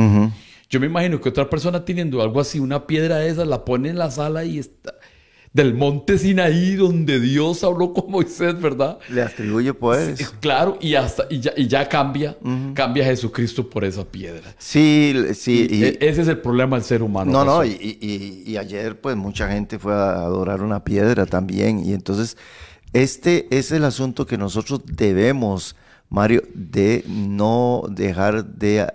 [0.70, 3.90] Yo me imagino que otra persona teniendo algo así, una piedra de esas, la pone
[3.90, 4.94] en la sala y está
[5.54, 8.98] del monte Sinaí donde Dios habló con Moisés, ¿verdad?
[9.08, 10.28] Le atribuye poderes.
[10.40, 12.36] Claro, y hasta y ya, y ya cambia,
[12.74, 14.42] cambia Jesucristo por esa piedra.
[14.58, 15.66] Sí, sí.
[15.70, 17.30] y- E- ese es el problema del ser humano.
[17.30, 21.78] no, no, y ayer pues mucha gente fue a adorar una piedra también.
[21.78, 22.36] Y entonces,
[22.92, 25.76] este es el asunto que nosotros debemos,
[26.10, 28.92] Mario, de no dejar de,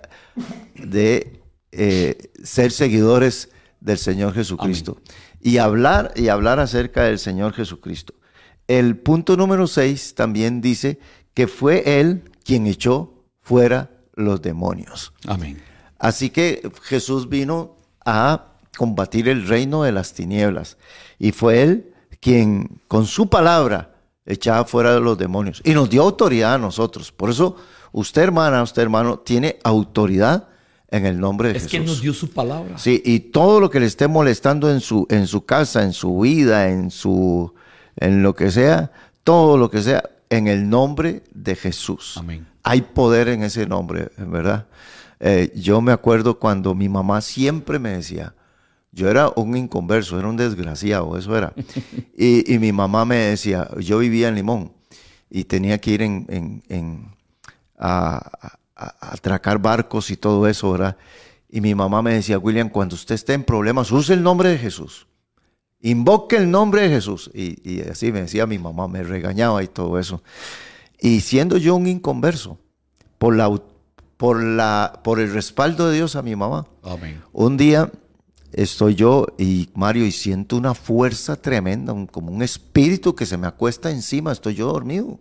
[0.74, 1.40] de
[1.72, 3.48] eh, ser seguidores
[3.80, 4.98] del Señor Jesucristo.
[5.40, 8.14] Y hablar, y hablar acerca del Señor Jesucristo.
[8.68, 10.98] El punto número 6 también dice
[11.34, 15.12] que fue Él quien echó fuera los demonios.
[15.26, 15.60] Amén.
[15.98, 20.76] Así que Jesús vino a combatir el reino de las tinieblas
[21.18, 23.94] y fue Él quien con su palabra
[24.26, 27.12] echaba fuera de los demonios y nos dio autoridad a nosotros.
[27.12, 27.56] Por eso
[27.92, 30.48] usted hermana, usted hermano, tiene autoridad
[30.90, 31.70] en el nombre de Es Jesús.
[31.70, 32.78] que Él nos dio su palabra.
[32.78, 36.18] Sí, y todo lo que le esté molestando en su, en su casa, en su
[36.20, 37.52] vida, en su,
[37.96, 38.90] en lo que sea,
[39.24, 42.16] todo lo que sea, en el nombre de Jesús.
[42.16, 42.46] Amén.
[42.62, 44.66] Hay poder en ese nombre, ¿verdad?
[45.20, 48.34] Eh, yo me acuerdo cuando mi mamá siempre me decía,
[48.92, 51.52] yo era un inconverso, era un desgraciado, eso era.
[52.16, 54.72] Y, y mi mamá me decía, yo vivía en Limón
[55.30, 57.14] y tenía que ir en, en- en-
[57.78, 60.96] a, a- atracar barcos y todo eso, ¿verdad?
[61.48, 64.58] Y mi mamá me decía, William, cuando usted esté en problemas, use el nombre de
[64.58, 65.06] Jesús.
[65.82, 67.30] Invoque el nombre de Jesús.
[67.34, 70.22] Y, y así me decía mi mamá, me regañaba y todo eso.
[71.00, 72.58] Y siendo yo un inconverso,
[73.18, 73.50] por, la,
[74.16, 77.20] por, la, por el respaldo de Dios a mi mamá, Amén.
[77.32, 77.90] un día
[78.52, 83.36] estoy yo y Mario y siento una fuerza tremenda, un- como un espíritu que se
[83.36, 85.20] me acuesta encima, estoy yo dormido.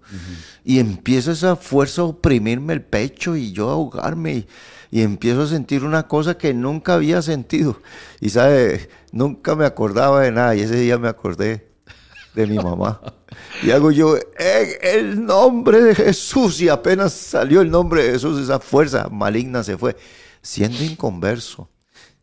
[0.64, 4.48] Y empieza esa fuerza a oprimirme el pecho y yo a ahogarme y,
[4.92, 7.82] y empiezo a sentir una cosa que nunca había sentido.
[8.20, 11.68] Y sabe, nunca me acordaba de nada y ese día me acordé
[12.36, 13.02] de mi mamá.
[13.64, 18.40] Y hago yo, en el nombre de Jesús, y apenas salió el nombre de Jesús,
[18.40, 19.96] esa fuerza maligna se fue.
[20.42, 21.70] Siendo inconverso,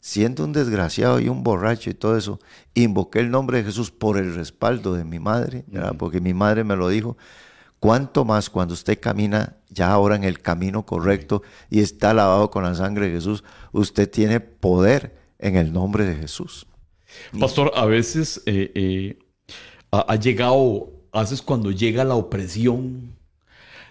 [0.07, 2.39] siendo un desgraciado y un borracho y todo eso,
[2.75, 5.97] invoqué el nombre de Jesús por el respaldo de mi madre, ¿verdad?
[5.99, 7.17] porque mi madre me lo dijo.
[7.81, 12.63] Cuánto más cuando usted camina ya ahora en el camino correcto y está lavado con
[12.63, 13.43] la sangre de Jesús,
[13.73, 16.69] usted tiene poder en el nombre de Jesús.
[17.41, 19.19] Pastor, a veces eh, eh,
[19.91, 23.17] ha, ha llegado, a veces cuando llega la opresión,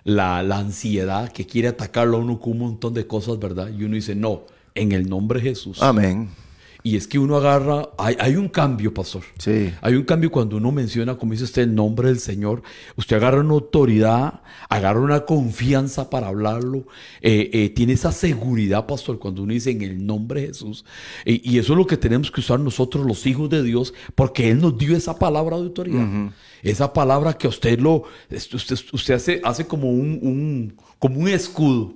[0.05, 3.67] la, la ansiedad que quiere atacarlo a uno con un montón de cosas, ¿verdad?
[3.67, 4.45] Y uno dice, no,
[4.75, 5.81] en el nombre de Jesús.
[5.81, 6.29] Amén.
[6.83, 9.23] Y es que uno agarra, hay, hay un cambio, pastor.
[9.39, 9.73] Sí.
[9.81, 12.61] Hay un cambio cuando uno menciona, como dice usted, el nombre del Señor.
[12.95, 16.85] Usted agarra una autoridad, agarra una confianza para hablarlo.
[17.21, 20.85] eh, eh, tiene esa seguridad, pastor, cuando uno dice en el nombre de Jesús.
[21.25, 24.51] Eh, y eso es lo que tenemos que usar nosotros, los hijos de Dios, porque
[24.51, 26.07] Él nos dio esa palabra de autoridad.
[26.61, 31.95] Esa palabra que usted lo, usted, usted hace, hace como un, un- como un escudo.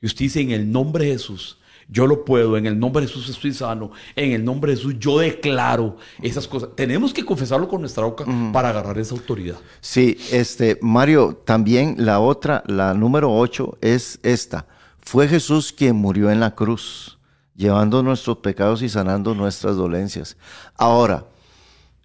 [0.00, 1.58] Y usted dice en el nombre de Jesús.
[1.92, 4.94] Yo lo puedo, en el nombre de Jesús estoy sano, en el nombre de Jesús
[5.00, 6.70] yo declaro esas cosas.
[6.76, 9.56] Tenemos que confesarlo con nuestra boca para agarrar esa autoridad.
[9.80, 14.66] Sí, este, Mario, también la otra, la número 8 es esta.
[15.00, 17.18] Fue Jesús quien murió en la cruz,
[17.56, 20.36] llevando nuestros pecados y sanando nuestras dolencias.
[20.76, 21.26] Ahora,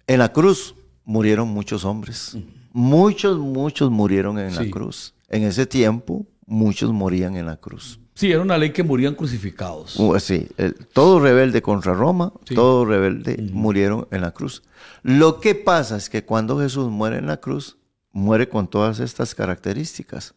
[0.08, 2.36] en la cruz murieron muchos hombres.
[2.72, 4.64] Muchos, muchos murieron en Sí.
[4.64, 5.14] la cruz.
[5.28, 8.00] En ese tiempo, muchos morían en la cruz.
[8.16, 9.96] Sí, era una ley que morían crucificados.
[10.00, 12.54] Uh, Sí, el- todo rebelde contra Roma, Sí.
[12.54, 14.62] todo rebelde murieron en la cruz.
[15.02, 17.76] Lo que pasa es que cuando Jesús muere en la cruz,
[18.12, 20.34] muere con todas estas características.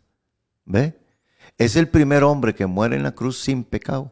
[0.66, 1.00] ¿Ve?
[1.58, 4.12] Es el primer hombre que muere en la cruz sin pecado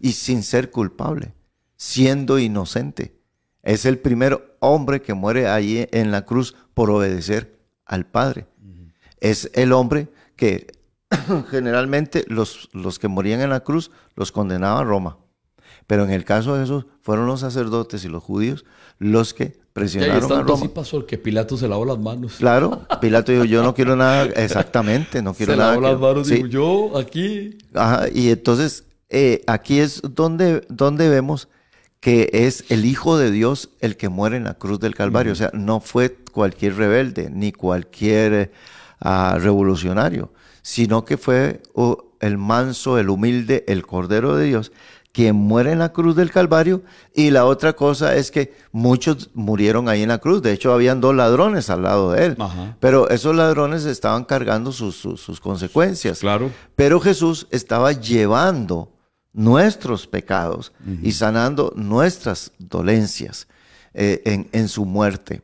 [0.00, 1.34] y sin ser culpable,
[1.76, 3.14] siendo inocente.
[3.62, 8.46] Es el primer hombre que muere ahí en la cruz por obedecer al Padre.
[9.20, 10.66] Es el hombre que
[11.50, 15.18] generalmente los, los que morían en la cruz los condenaba Roma.
[15.86, 18.64] Pero en el caso de Jesús fueron los sacerdotes y los judíos
[18.98, 20.74] los que Y presionaron a estando así Roma.
[20.74, 22.36] pasó que Pilato se lavó las manos.
[22.36, 25.72] Claro, Pilato dijo, yo no quiero nada, exactamente, no quiero se nada.
[25.72, 26.34] lavó las manos Sí.
[26.36, 27.58] dijo, yo aquí.
[27.74, 31.48] Ajá, y entonces eh, aquí es donde, donde vemos
[32.00, 35.32] que es el Hijo de Dios el que muere en la cruz del Calvario.
[35.32, 38.52] O sea, no fue cualquier rebelde ni cualquier
[39.00, 44.72] ah, revolucionario, sino que fue oh, el manso, el humilde, el Cordero de Dios
[45.14, 46.82] quien muere en la cruz del Calvario.
[47.14, 50.40] Y la otra cosa es que muchos murieron ahí en la cruz.
[50.40, 52.36] De hecho, habían dos ladrones al lado de él.
[52.38, 52.78] Ajá.
[52.80, 56.20] Pero esos ladrones estaban cargando sus, sus- sus consecuencias.
[56.20, 56.50] Claro.
[56.76, 58.90] Pero Jesús estaba llevando
[59.34, 60.72] nuestros pecados
[61.02, 63.48] y sanando nuestras dolencias
[63.92, 65.42] eh, en, en su muerte.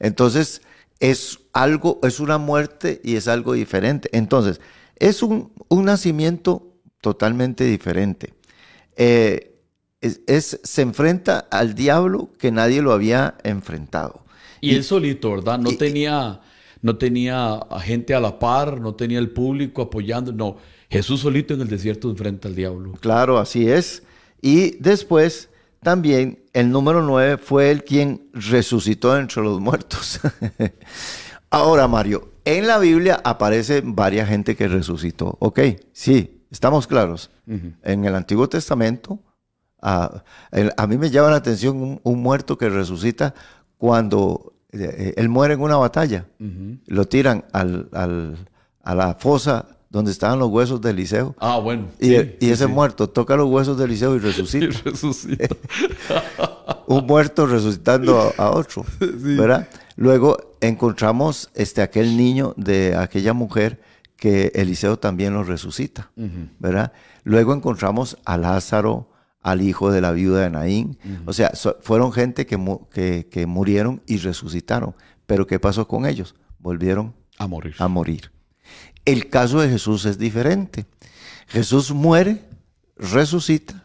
[0.00, 0.60] Entonces,
[1.00, 4.08] es algo, es una muerte y es algo diferente.
[4.12, 4.60] Entonces,
[4.96, 8.34] es un, un nacimiento totalmente diferente.
[8.96, 9.56] Eh,
[10.00, 14.24] es, es- se enfrenta al diablo que nadie lo había enfrentado.
[14.60, 15.58] Y, él solito, ¿verdad?
[15.58, 16.40] No y- tenía,
[16.80, 20.32] no tenía gente a la par, no tenía el público apoyando.
[20.32, 20.56] No,
[20.90, 22.92] Jesús solito en el desierto enfrenta al diablo.
[23.00, 24.02] Claro, así es.
[24.40, 25.50] Y después
[25.84, 30.18] también el número 9 fue el quien resucitó entre los muertos.
[31.50, 35.36] Ahora, Mario, en la Biblia aparece varias gente que resucitó.
[35.40, 35.60] Ok,
[35.92, 37.30] sí, estamos claros.
[37.46, 39.20] En el Antiguo Testamento,
[39.80, 40.24] a,
[40.76, 43.34] a mí me llama la atención un, un muerto que resucita
[43.76, 46.26] cuando eh, él muere en una batalla.
[46.86, 48.48] Lo tiran al- al-
[48.82, 51.36] a la fosa donde estaban los huesos de Eliseo.
[51.38, 51.86] Ah, bueno.
[52.00, 52.70] Y, sí, y sí, ese sí.
[52.72, 54.66] muerto toca los huesos de Eliseo y Y resucita.
[54.84, 55.46] resucita.
[56.88, 58.84] Un muerto resucitando a, a otro.
[59.00, 59.68] ¿Verdad?
[59.96, 63.80] Luego encontramos este, aquel niño de aquella mujer
[64.16, 66.10] que Eliseo también lo resucita.
[66.58, 66.92] ¿Verdad?
[67.22, 69.10] Luego encontramos a Lázaro,
[69.42, 70.98] al hijo de la viuda de Naín.
[71.26, 74.94] O sea, so- fueron gente que, mu- que, que murieron y resucitaron.
[75.26, 76.34] Pero ¿qué pasó con ellos?
[76.58, 77.74] Volvieron A morir.
[77.78, 78.32] a morir.
[79.04, 80.86] El caso de Jesús es diferente.
[81.48, 82.42] Jesús muere,
[82.96, 83.84] resucita,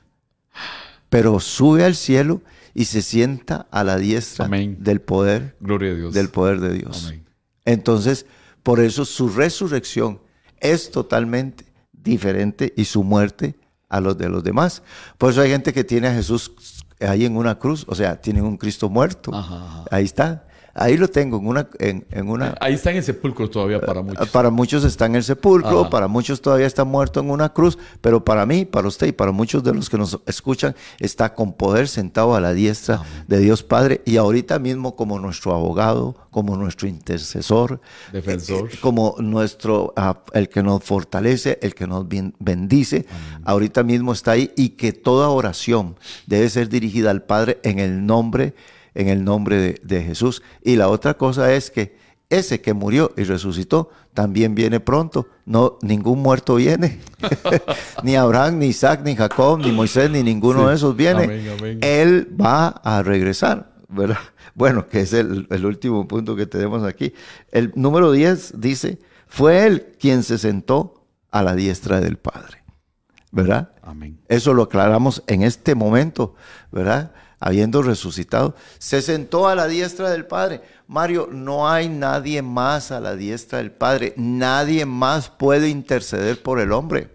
[1.10, 2.42] pero sube al cielo
[2.74, 4.78] y se sienta a la diestra Amén.
[4.80, 6.14] del poder, Gloria a Dios.
[6.14, 7.06] del poder de Dios.
[7.08, 7.26] Amén.
[7.66, 8.26] Entonces,
[8.64, 10.22] por eso su resurrección
[10.60, 13.56] es totalmente diferente y su muerte
[13.90, 14.84] a los de los demás.
[15.18, 16.54] Por eso hay gente que tiene a Jesús
[17.02, 19.34] ahí en una cruz, o sea, tienen un Cristo muerto.
[19.34, 19.86] Ajá, ajá.
[19.92, 20.48] Ahí está.
[20.82, 24.02] Ahí lo tengo en una, en, en una, Ahí está en el sepulcro todavía para
[24.02, 24.30] muchos.
[24.30, 25.90] para muchos está en el sepulcro, Ajá.
[25.90, 29.34] para muchos todavía está muerto en una cruz, pero para mí, para usted y para
[29.34, 33.62] muchos de los que nos escuchan, está con poder sentado a la diestra de Dios
[33.62, 37.82] Padre y ahorita mismo como nuestro abogado, como nuestro intercesor,
[38.14, 38.70] Defensor.
[38.72, 42.06] eh, como nuestro, ah, el que nos fortalece, el que nos
[42.40, 43.06] bendice,
[43.44, 48.06] ahorita mismo está ahí y que toda oración debe ser dirigida al Padre en el
[48.06, 48.54] nombre,
[48.94, 50.42] en el nombre de, de Jesús.
[50.64, 51.98] Y la otra cosa es que
[52.30, 55.28] ese que murió y resucitó también viene pronto.
[55.46, 57.00] No, ningún muerto viene.
[58.04, 60.70] ni Abraham, ni Isaac, ni Jacob, ni Moisés, ni ninguno Sí.
[60.70, 61.24] de esos viene.
[61.24, 61.80] Amén, amén.
[61.82, 64.18] Él va a regresar, ¿verdad?
[64.56, 67.14] Bueno, que es el, el último punto que tenemos aquí.
[67.50, 72.64] El número 10 dice, fue él quien se sentó a la diestra del Padre,
[73.32, 73.70] ¿verdad?
[73.82, 74.20] Amén.
[74.28, 76.36] Eso lo aclaramos en este momento,
[76.74, 77.14] ¿verdad?
[77.40, 80.62] Habiendo resucitado, se sentó a la diestra del Padre.
[80.88, 84.14] Mario, no hay nadie más a la diestra del Padre.
[84.18, 87.10] Nadie más puede interceder por el hombre.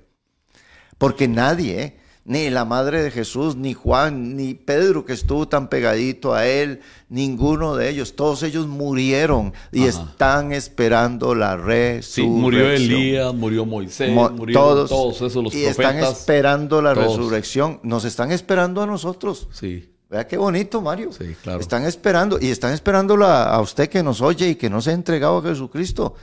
[0.99, 2.01] Porque nadie, ¿eh?
[2.25, 6.81] ni la madre de Jesús, ni Juan, ni Pedro que estuvo tan pegadito a él,
[7.09, 12.27] ninguno de ellos, todos ellos murieron y están esperando la resurrección.
[12.27, 18.07] Sí, murió Elías, murió Moisés, murió todos, esos los y están esperando la resurrección, nos
[18.07, 19.49] están esperando a nosotros.
[19.53, 19.91] Sí.
[20.11, 21.13] Vea qué bonito, Mario.
[21.13, 21.61] Sí, claro.
[21.61, 24.95] Están esperando y están esperando a usted que nos oye y que no se ha
[24.95, 26.15] entregado a Jesucristo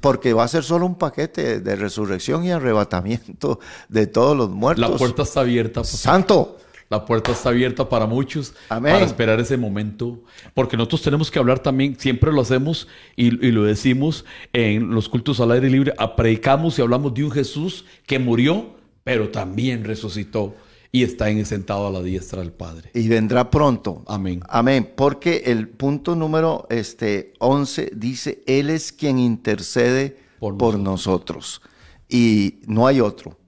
[0.00, 4.90] porque va a ser solo un paquete de resurrección y arrebatamiento de todos los muertos.
[4.90, 5.84] La puerta está abierta.
[5.84, 6.56] Santo.
[6.88, 10.24] La puerta está abierta para muchos para esperar ese momento.
[10.54, 15.38] Porque nosotros tenemos que hablar también, siempre lo hacemos y, lo decimos en los cultos
[15.38, 20.56] al aire libre, predicamos y hablamos de un Jesús que murió, pero también resucitó
[20.92, 22.90] y está en sentado a la diestra del Padre.
[22.94, 24.02] Y vendrá pronto.
[24.08, 24.42] Amén.
[24.48, 24.92] Amén.
[24.96, 31.62] Porque el punto número este, 11 dice, Él es quien intercede por, nosotros.
[32.08, 33.38] Y no hay otro.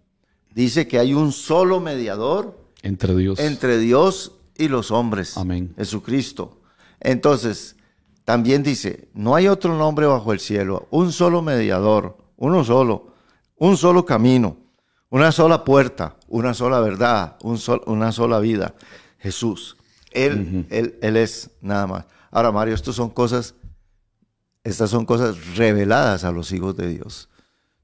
[0.55, 2.61] Dice que hay un solo mediador.
[2.83, 3.41] Entre Dios.
[3.41, 5.37] Entre Dios y los hombres.
[5.37, 5.75] Amén.
[5.77, 6.61] Jesucristo.
[7.01, 7.75] Entonces,
[8.25, 13.15] también dice, no hay otro nombre bajo el cielo, un solo mediador, uno solo,
[13.57, 14.59] un solo camino
[15.13, 18.75] una sola puerta, una sola verdad, un una sola vida.
[19.19, 19.77] Jesús.
[20.11, 22.05] Él, él, él es nada más.
[22.31, 23.55] Ahora, Mario, estas son cosas,
[24.65, 27.29] estas son cosas reveladas a los hijos de Dios.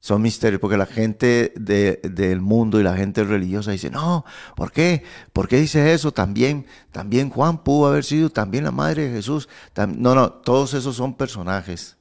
[0.00, 4.24] Son misterios, porque la gente del mundo y la gente religiosa dice, no,
[4.56, 5.02] ¿por qué?
[5.32, 6.12] ¿Por qué dice eso?
[6.12, 9.48] También, también Juan pudo haber sido, también la madre de Jesús.
[9.76, 11.98] no, no, todos esos son personajes.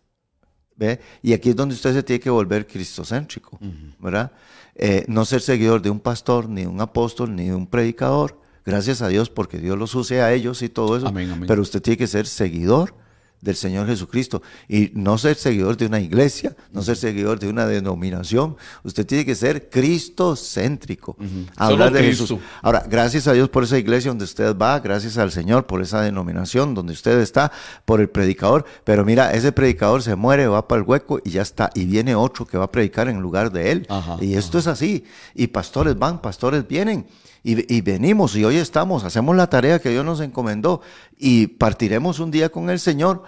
[0.78, 1.02] ¿ve?
[1.22, 3.60] Y aquí es donde usted se tiene que volver cristocéntrico,
[4.00, 4.32] ¿verdad?
[4.80, 8.39] Eh, no ser seguidor de un pastor, ni de un apóstol, ni de un predicador.
[8.63, 11.11] Gracias a Dios porque Dios los use a ellos y todo eso.
[11.47, 12.93] Pero usted tiene que ser seguidor
[13.42, 17.66] del Señor Jesucristo y no ser seguidor de una iglesia, no ser seguidor de una
[17.66, 18.58] denominación.
[18.84, 21.16] Usted tiene que ser cristocéntrico.
[21.56, 22.36] Hablar de Jesús.
[22.62, 26.02] Ahora, gracias a Dios por esa iglesia donde usted va, gracias al Señor por esa
[26.02, 27.52] denominación donde usted está,
[27.86, 28.66] por el predicador.
[28.84, 31.70] Pero mira, ese predicador se muere, va para el hueco y ya está.
[31.76, 33.88] Y viene otro que va a predicar en lugar de él.
[34.20, 35.04] y esto es así.
[35.36, 37.06] Y pastores van, pastores vienen.
[37.44, 40.82] Y, venimos y hoy estamos, hacemos la tarea que Dios nos encomendó
[41.18, 43.24] y partiremos un día con el Señor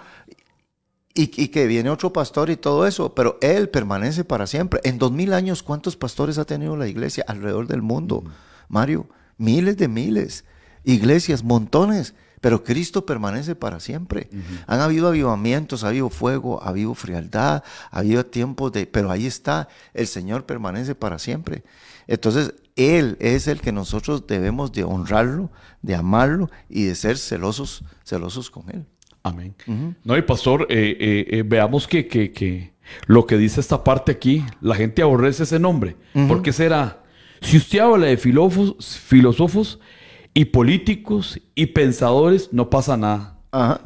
[1.14, 4.80] y, que viene otro pastor y todo eso, pero Él permanece para siempre.
[4.84, 8.24] En dos mil años, ¿cuántos pastores ha tenido la iglesia alrededor del mundo?
[8.68, 9.08] Mario,
[9.38, 10.44] miles de miles,
[10.84, 14.30] iglesias, montones, pero Cristo permanece para siempre.
[14.66, 19.26] Han habido avivamientos, ha habido fuego, ha habido frialdad, ha habido tiempos de, pero ahí
[19.26, 21.64] está, el Señor permanece para siempre.
[22.06, 25.50] Entonces, Él es el que nosotros debemos de honrarlo,
[25.82, 28.86] de amarlo y de ser celosos, celosos con Él.
[29.22, 29.54] Amén.
[30.02, 32.72] No, y pastor, eh, eh, eh, veamos que, que,
[33.06, 35.96] lo que dice esta parte aquí, la gente aborrece ese nombre.
[36.26, 37.02] ¿Por qué será?
[37.42, 39.78] Si usted habla de filósofos,
[40.32, 43.36] y políticos y pensadores, no pasa nada.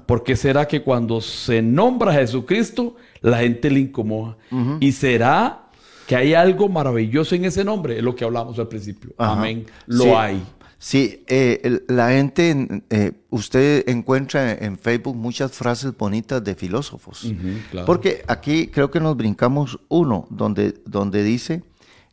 [0.07, 4.37] ¿Por qué será que cuando se nombra a Jesucristo, la gente le incomoda?
[4.79, 5.64] Y será
[6.07, 9.15] que hay algo maravilloso en ese nombre, es lo que hablamos al principio.
[9.19, 9.67] Amén.
[9.87, 10.43] Lo hay.
[10.79, 17.33] Sí, eh, la gente, eh, usted encuentra en Facebook muchas frases bonitas de filósofos.
[17.87, 21.63] Porque aquí creo que nos brincamos uno, donde, donde dice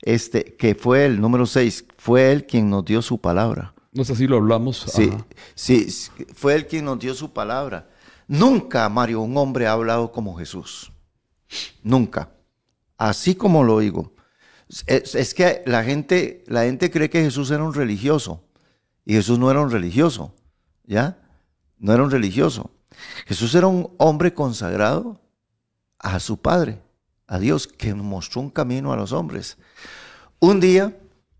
[0.01, 3.73] este, que fue el número 6, fue él quien nos dio su palabra.
[3.91, 4.85] No sé si lo hablamos.
[4.87, 5.11] Sí,
[5.53, 5.87] sí,
[6.33, 7.89] fue él quien nos dio su palabra.
[8.27, 10.93] Nunca, Mario, un hombre ha hablado como Jesús.
[11.83, 12.29] Nunca
[13.01, 14.13] así como lo digo.
[14.85, 18.43] Es, que la gente, la gente cree que Jesús era un religioso
[19.03, 20.33] y Jesús no era un religioso,
[20.85, 21.17] ¿ya?
[21.77, 22.69] No era un religioso.
[23.25, 25.19] Jesús era un hombre consagrado
[25.99, 26.79] a su Padre,
[27.27, 29.57] a Dios, que mostró un camino a los hombres.
[30.39, 30.95] Un día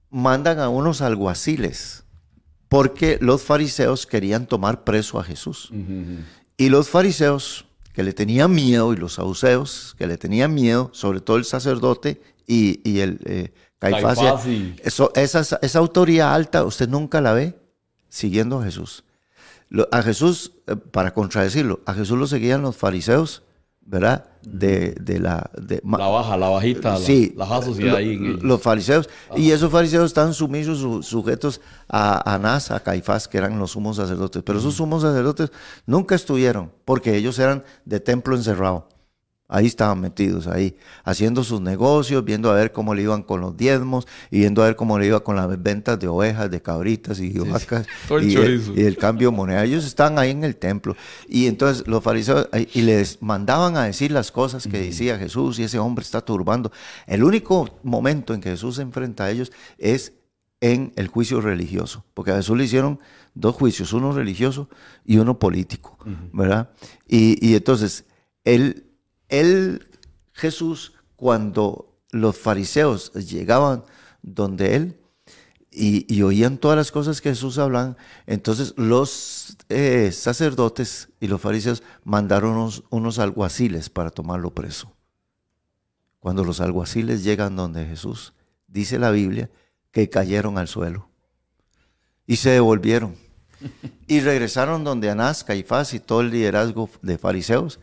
[0.09, 2.03] mandan a unos alguaciles
[2.69, 5.71] porque los fariseos querían tomar preso a Jesús.
[6.57, 7.65] Y los fariseos
[8.01, 12.19] que le tenían miedo, y los saduceos, que le tenían miedo, sobre todo el sacerdote
[12.47, 14.17] y, el eh, Caifás.
[14.83, 17.55] Eso, esa, esa, autoridad alta, usted nunca la ve
[18.09, 19.03] siguiendo a Jesús.
[19.91, 23.43] a Jesús, eh, para contradecirlo, a Jesús lo seguían los fariseos
[23.81, 24.25] ¿verdad?
[24.41, 25.49] De, de la...
[25.57, 28.17] De, la baja, la bajita, sí, la, la ahí.
[28.17, 29.09] los fariseos.
[29.35, 34.41] Y esos fariseos están sumisos, sujetos a Anás, a Caifás, que eran los sumos sacerdotes.
[34.43, 35.51] Pero esos sumos sacerdotes
[35.85, 38.87] nunca estuvieron, porque ellos eran de templo encerrado.
[39.53, 43.57] Ahí estaban metidos, ahí, haciendo sus negocios, viendo a ver cómo le iban con los
[43.57, 47.19] diezmos y viendo a ver cómo le iba con las ventas de ovejas, de cabritas
[47.19, 47.85] y vacas
[48.21, 49.65] y, el, y, el, cambio de moneda.
[49.65, 50.95] Ellos estaban ahí en el templo.
[51.27, 55.63] Y entonces los fariseos y les mandaban a decir las cosas que decía Jesús y
[55.63, 56.71] ese hombre está turbando.
[57.05, 60.13] El único momento en que Jesús se enfrenta a ellos es
[60.61, 62.99] en el juicio religioso, porque a Jesús le hicieron
[63.33, 64.69] dos juicios, uno religioso
[65.03, 65.97] y uno político,
[66.31, 66.69] ¿verdad?
[67.07, 68.05] Y, y entonces
[68.43, 68.90] él
[69.31, 69.87] él,
[70.33, 73.83] Jesús, cuando los fariseos llegaban
[74.21, 74.99] donde él
[75.71, 77.95] y, oían todas las cosas que Jesús hablaba,
[78.27, 84.93] entonces los eh, sacerdotes y los fariseos mandaron unos, unos alguaciles para tomarlo preso.
[86.19, 88.33] Cuando los alguaciles llegan donde Jesús,
[88.67, 89.49] dice la Biblia,
[89.91, 91.09] que cayeron al suelo
[92.27, 93.15] y se devolvieron.
[94.07, 97.79] Y regresaron donde Anás, Caifás y todo el liderazgo de fariseos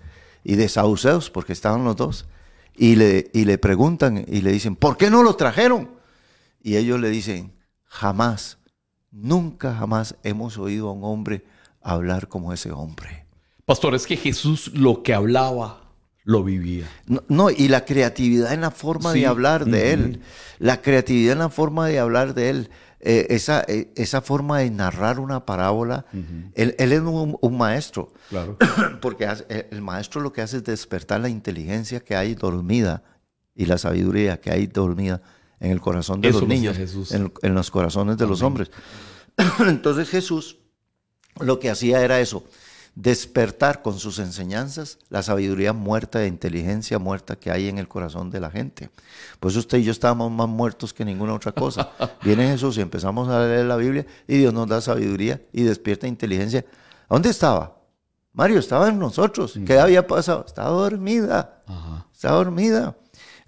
[0.48, 2.24] y de saduceos, porque estaban los dos,
[2.74, 5.90] y le, y le preguntan y le dicen, ¿por qué no lo trajeron?
[6.62, 7.52] Y ellos le dicen,
[7.84, 8.56] jamás,
[9.10, 11.44] nunca jamás hemos oído a un hombre
[11.82, 13.26] hablar como ese hombre.
[13.66, 15.82] Pastor, es que Jesús lo que hablaba
[16.24, 16.88] lo vivía.
[17.28, 20.22] No, y la creatividad en la forma de hablar de él,
[20.58, 22.70] la creatividad en la forma de hablar de él.
[23.00, 26.04] Eh, esa, eh, esa forma de narrar una parábola,
[26.54, 28.12] él, es un, maestro.
[28.28, 28.56] Claro.
[29.00, 33.04] Porque eh, el maestro lo que hace es despertar la inteligencia que hay dormida
[33.54, 35.22] y la sabiduría que hay dormida
[35.60, 36.76] en el corazón de los niños,
[37.12, 38.70] en, los corazones de los hombres.
[39.60, 40.58] Entonces Jesús
[41.40, 42.44] lo que hacía era eso,
[42.94, 48.30] despertar con sus enseñanzas la sabiduría muerta, de inteligencia muerta que hay en el corazón
[48.30, 48.90] de la gente.
[49.40, 51.90] Pues usted y yo estábamos más muertos que ninguna otra cosa.
[52.22, 56.06] Viene Jesús y empezamos a leer la Biblia y Dios nos da sabiduría y despierta
[56.06, 56.64] inteligencia.
[57.08, 57.78] ¿Dónde estaba?
[58.32, 59.58] Mario, estaba en nosotros.
[59.66, 60.44] ¿Qué había pasado?
[60.46, 61.62] Estaba dormida.
[62.12, 62.96] Estaba dormida.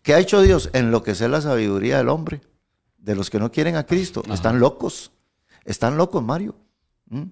[0.02, 0.70] ¿Qué ha hecho Dios?
[0.72, 2.40] Enloquecer la sabiduría del hombre,
[2.98, 4.22] de los que no quieren a Cristo.
[4.32, 5.12] Están locos.
[5.64, 6.56] Están locos, Mario.
[7.08, 7.24] ¿Mm?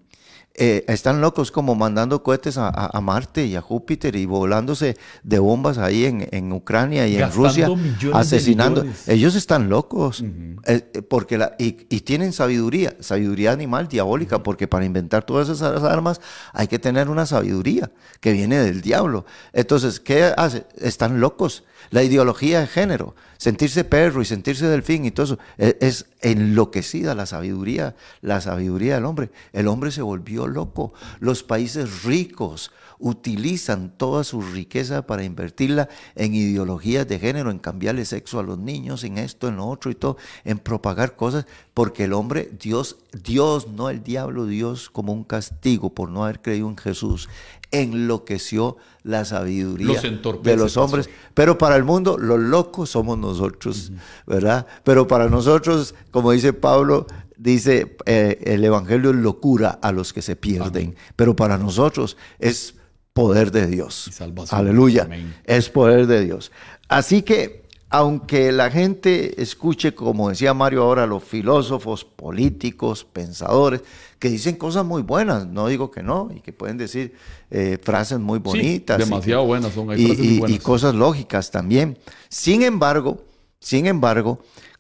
[0.61, 5.79] Eh, están locos como mandando cohetes a, Marte y a Júpiter y volándose de bombas
[5.79, 7.69] ahí en, Ucrania y en Rusia,
[8.13, 8.85] asesinando.
[9.07, 10.25] Ellos están locos
[10.67, 15.85] eh, eh, porque la, y, tienen sabiduría, sabiduría animal, diabólica, porque para inventar todas esas
[15.85, 16.21] armas
[16.53, 19.27] hay que tener una sabiduría que viene del diablo.
[19.53, 20.67] Entonces, ¿qué hace?
[20.77, 21.63] Están locos.
[21.91, 27.15] La ideología de género, sentirse perro y sentirse delfín y todo eso, es, es, enloquecida
[27.15, 29.31] la sabiduría, la sabiduría del hombre.
[29.53, 30.93] El hombre se volvió loco.
[31.21, 38.05] Los países ricos utilizan toda su riqueza para invertirla en ideologías de género, en cambiarle
[38.05, 42.05] sexo a los niños, en esto, en lo otro y todo, en propagar cosas, porque
[42.05, 46.69] el hombre, Dios, Dios, no el diablo, Dios como un castigo por no haber creído
[46.69, 47.29] en Jesús,
[47.71, 50.01] enloqueció la sabiduría
[50.43, 51.09] de los hombres.
[51.35, 53.93] Pero para el mundo, los locos somos nosotros,
[54.27, 54.67] ¿verdad?
[54.85, 60.23] Pero para nosotros, como dice Pablo, dice eh, el Evangelio es locura a los que
[60.23, 62.75] se pierden, pero para nosotros es
[63.19, 64.11] poder de Dios.
[64.51, 65.09] Aleluya.
[65.43, 66.53] Es poder de Dios.
[66.89, 73.83] Así que, aunque la gente escuche, como decía Mario ahora, los filósofos, políticos, pensadores,
[74.21, 77.13] que dicen cosas muy buenas, no digo que no, y que pueden decir
[77.51, 78.99] eh, frases muy bonitas.
[78.99, 79.89] demasiado buenas son.
[79.97, 81.99] y cosas lógicas también.
[82.29, 83.25] Sin embargo,
[83.59, 84.39] sin embargo,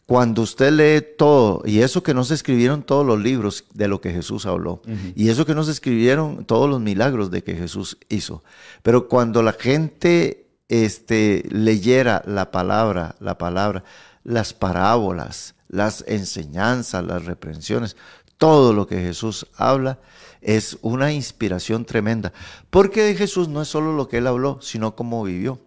[0.08, 4.00] cuando usted lee todo, y eso que no se escribieron todos los libros de lo
[4.00, 4.80] que Jesús habló,
[5.14, 8.42] y eso que no se escribieron todos los milagros de que Jesús hizo,
[8.82, 13.84] pero cuando la gente este, leyera la palabra, la palabra,
[14.24, 17.94] las parábolas, las enseñanzas, las reprensiones,
[18.38, 19.98] todo lo que Jesús habla,
[20.40, 22.32] es una inspiración tremenda.
[22.70, 25.60] Porque de Jesús no es solo lo que él habló, sino cómo vivió.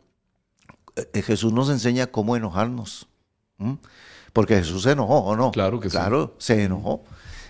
[0.95, 3.07] Eh, Jesús nos enseña cómo enojarnos.
[4.33, 5.51] Porque Jesús se enojó, ¿o no?
[5.51, 5.97] Claro que sí.
[5.97, 7.03] Claro, se enojó.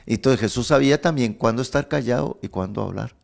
[0.06, 3.16] Entonces Jesús sabía también cuándo estar callado y cuándo hablar.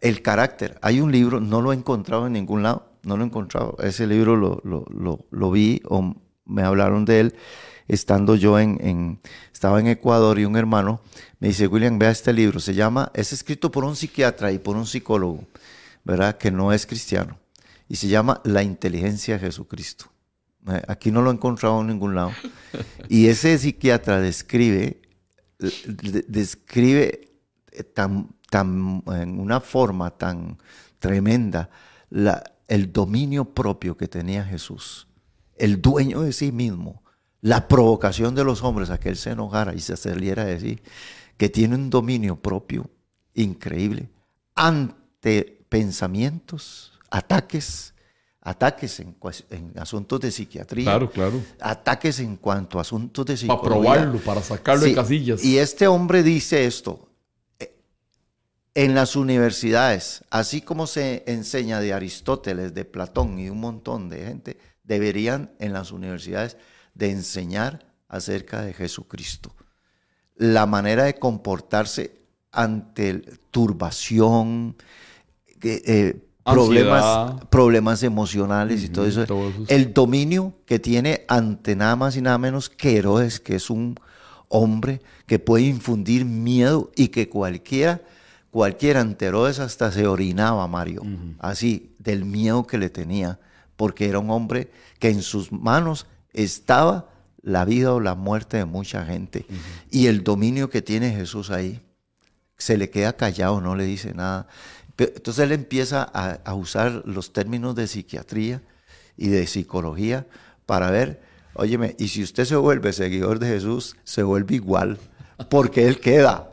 [0.00, 0.78] El carácter.
[0.82, 3.76] Hay un libro, no lo he encontrado en ningún lado, no lo he encontrado.
[3.82, 7.34] Ese libro lo, lo, lo, vi o me hablaron de él
[7.88, 9.20] estando yo en, en,
[9.52, 11.00] estaba en Ecuador y un hermano
[11.40, 12.60] me dice, William, vea este libro.
[12.60, 15.44] Se llama, es escrito por un psiquiatra y por un psicólogo,
[16.04, 16.36] ¿verdad?
[16.36, 17.38] Que no es cristiano.
[17.88, 20.09] Y se llama La inteligencia de Jesucristo.
[20.68, 22.32] Eh, aquí no lo he encontrado en ningún lado.
[23.08, 25.02] Y ese psiquiatra describe,
[26.28, 27.32] describe
[27.94, 30.58] tan, tan, en una forma tan
[30.98, 31.70] tremenda
[32.10, 35.08] la, el dominio propio que tenía Jesús,
[35.56, 37.02] el dueño de sí mismo,
[37.40, 40.80] la provocación de los hombres a que él se enojara y se saliera de sí,
[41.36, 42.88] que tiene un dominio propio
[43.34, 44.10] increíble
[44.54, 47.89] ante pensamientos, ataques,
[48.42, 49.14] ataques en,
[49.76, 51.40] asuntos de psiquiatría, Claro, claro.
[51.60, 53.92] ataques en cuanto a asuntos de Para psicología.
[53.92, 55.44] probarlo, para sacarlo Sí, de casillas.
[55.44, 57.08] Y este hombre dice esto.
[57.58, 57.74] eh,
[58.74, 64.24] En las universidades, así como se enseña de Aristóteles, de Platón y un montón de
[64.24, 66.56] gente, deberían en las universidades
[66.94, 69.54] de enseñar acerca de Jesucristo.
[70.36, 72.22] La manera de comportarse
[72.52, 73.20] ante
[73.50, 74.76] turbación,
[75.62, 79.26] eh, problemas, problemas emocionales y todo Ujú, eso.
[79.26, 79.64] todo eso.
[79.68, 83.96] El dominio que tiene ante nada más y nada menos que Herodes, que es un
[84.48, 88.02] hombre que puede infundir miedo y que cualquiera,
[88.50, 91.02] cualquiera ante Herodes hasta se orinaba, Mario,
[91.38, 93.38] así, del miedo que le tenía,
[93.76, 97.08] porque era un hombre que en sus manos estaba
[97.42, 99.46] la vida o la muerte de mucha gente.
[99.90, 101.80] Y el dominio que tiene Jesús ahí,
[102.58, 104.46] se le queda callado, no le dice nada.
[105.04, 108.62] Entonces él empieza a, a usar los términos de psiquiatría
[109.16, 110.26] y de psicología
[110.66, 111.22] para ver,
[111.54, 114.98] óyeme, y si usted se vuelve seguidor de Jesús, se vuelve igual,
[115.48, 116.50] porque él queda,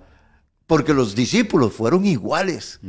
[0.66, 2.80] porque los discípulos fueron iguales.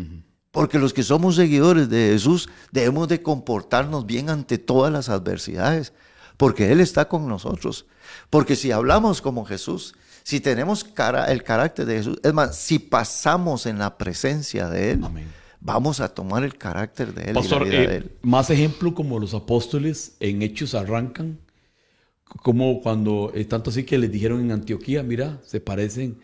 [0.50, 5.92] Porque los que somos seguidores de Jesús debemos de comportarnos bien ante todas las adversidades,
[6.36, 7.86] porque Él está con nosotros.
[8.30, 12.78] Porque si hablamos como Jesús, si tenemos cara, el carácter de Jesús, es más, si
[12.78, 15.28] pasamos en la presencia de Él, Amén.
[15.60, 18.12] Vamos a tomar el carácter de Él Pastor, y la vida eh, de Él.
[18.22, 21.38] más ejemplo como los apóstoles en Hechos arrancan,
[22.24, 26.18] como cuando, eh, tanto así que les dijeron en Antioquía, mira, se parecen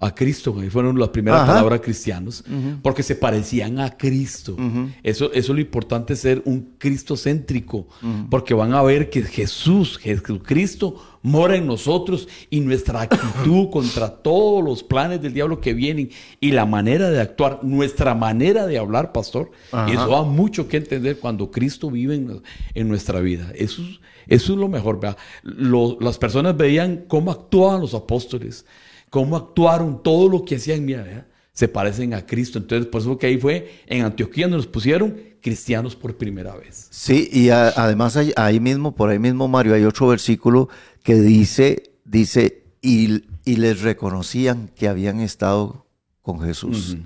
[0.00, 1.54] a Cristo, ahí fueron las primeras Ajá.
[1.54, 2.44] palabras cristianos,
[2.82, 4.56] porque se parecían a Cristo.
[5.02, 7.88] eso, eso es lo importante, ser un cristocéntrico,
[8.30, 14.62] porque van a ver que Jesús, Jesucristo, mora en nosotros y nuestra actitud contra todos
[14.64, 19.10] los planes del diablo que vienen y la manera de actuar, nuestra manera de hablar,
[19.10, 19.92] pastor, Ajá.
[19.92, 22.40] eso da mucho que entender cuando Cristo vive en,
[22.74, 23.50] en nuestra vida.
[23.56, 25.00] Eso es, eso es lo mejor.
[25.42, 28.64] Lo- las personas veían cómo actuaban los apóstoles,
[29.10, 31.26] cómo actuaron, todo lo que hacían, mira, ¿verdad?
[31.52, 32.58] se parecen a Cristo.
[32.58, 36.86] Entonces, por eso que ahí fue en Antioquía donde nos pusieron cristianos por primera vez.
[36.92, 40.68] Sí, y a- además ahí, ahí mismo, por ahí mismo, Mario, hay otro versículo
[41.02, 45.86] que dice, dice, y, y les reconocían que habían estado
[46.22, 46.96] con Jesús.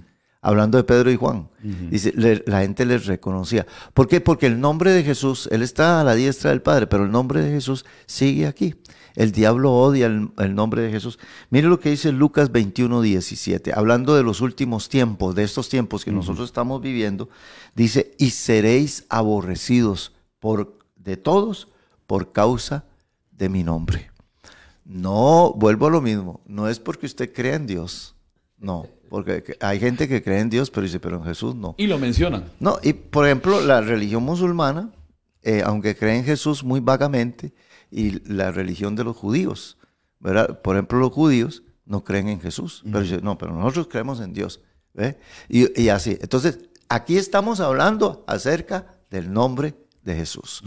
[0.44, 1.48] Hablando de Pedro y Juan,
[1.90, 3.64] dice, le- la gente les reconocía.
[3.94, 4.20] ¿Por qué?
[4.20, 7.40] Porque el nombre de Jesús, Él está a la diestra del Padre, pero el nombre
[7.40, 8.74] de Jesús sigue aquí.
[9.14, 11.18] El diablo odia el, el nombre de Jesús.
[11.50, 16.04] Mire lo que dice Lucas 21, 17, hablando de los últimos tiempos, de estos tiempos
[16.04, 17.28] que nosotros estamos viviendo,
[17.74, 21.68] dice, y seréis aborrecidos por, de todos
[22.06, 22.84] por causa
[23.30, 24.10] de mi nombre.
[24.84, 28.14] No, vuelvo a lo mismo, no es porque usted crea en Dios,
[28.58, 31.74] no, porque hay gente que cree en Dios, pero dice, pero en Jesús no.
[31.78, 32.44] Y lo mencionan.
[32.58, 34.90] No, y por ejemplo, la religión musulmana,
[35.42, 37.52] eh, aunque cree en Jesús muy vagamente,
[37.92, 39.76] y la religión de los judíos,
[40.18, 40.62] ¿verdad?
[40.62, 44.32] Por ejemplo, los judíos no creen en Jesús, pero dicen, no, pero nosotros creemos en
[44.32, 44.60] Dios,
[44.94, 45.18] ¿ve?
[45.48, 46.16] Y, y así.
[46.20, 50.64] Entonces, aquí estamos hablando acerca del nombre de Jesús,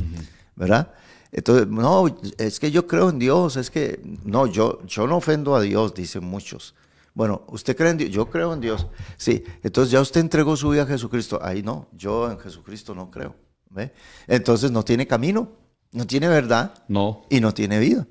[0.55, 0.93] ¿verdad?
[1.32, 2.05] Entonces, no,
[2.38, 5.93] es que yo creo en Dios, es que, no, yo, yo no ofendo a Dios,
[5.93, 6.76] dicen muchos.
[7.15, 8.11] Bueno, ¿usted cree en Dios?
[8.11, 8.88] Yo creo en Dios.
[9.17, 11.39] Sí, entonces ya usted entregó su vida a Jesucristo.
[11.41, 13.36] Ahí no, yo en Jesucristo no creo.
[13.69, 13.93] ¿ve?
[14.28, 15.49] Entonces no tiene camino,
[15.95, 17.23] no tiene verdad No.
[17.29, 18.05] y no tiene vida.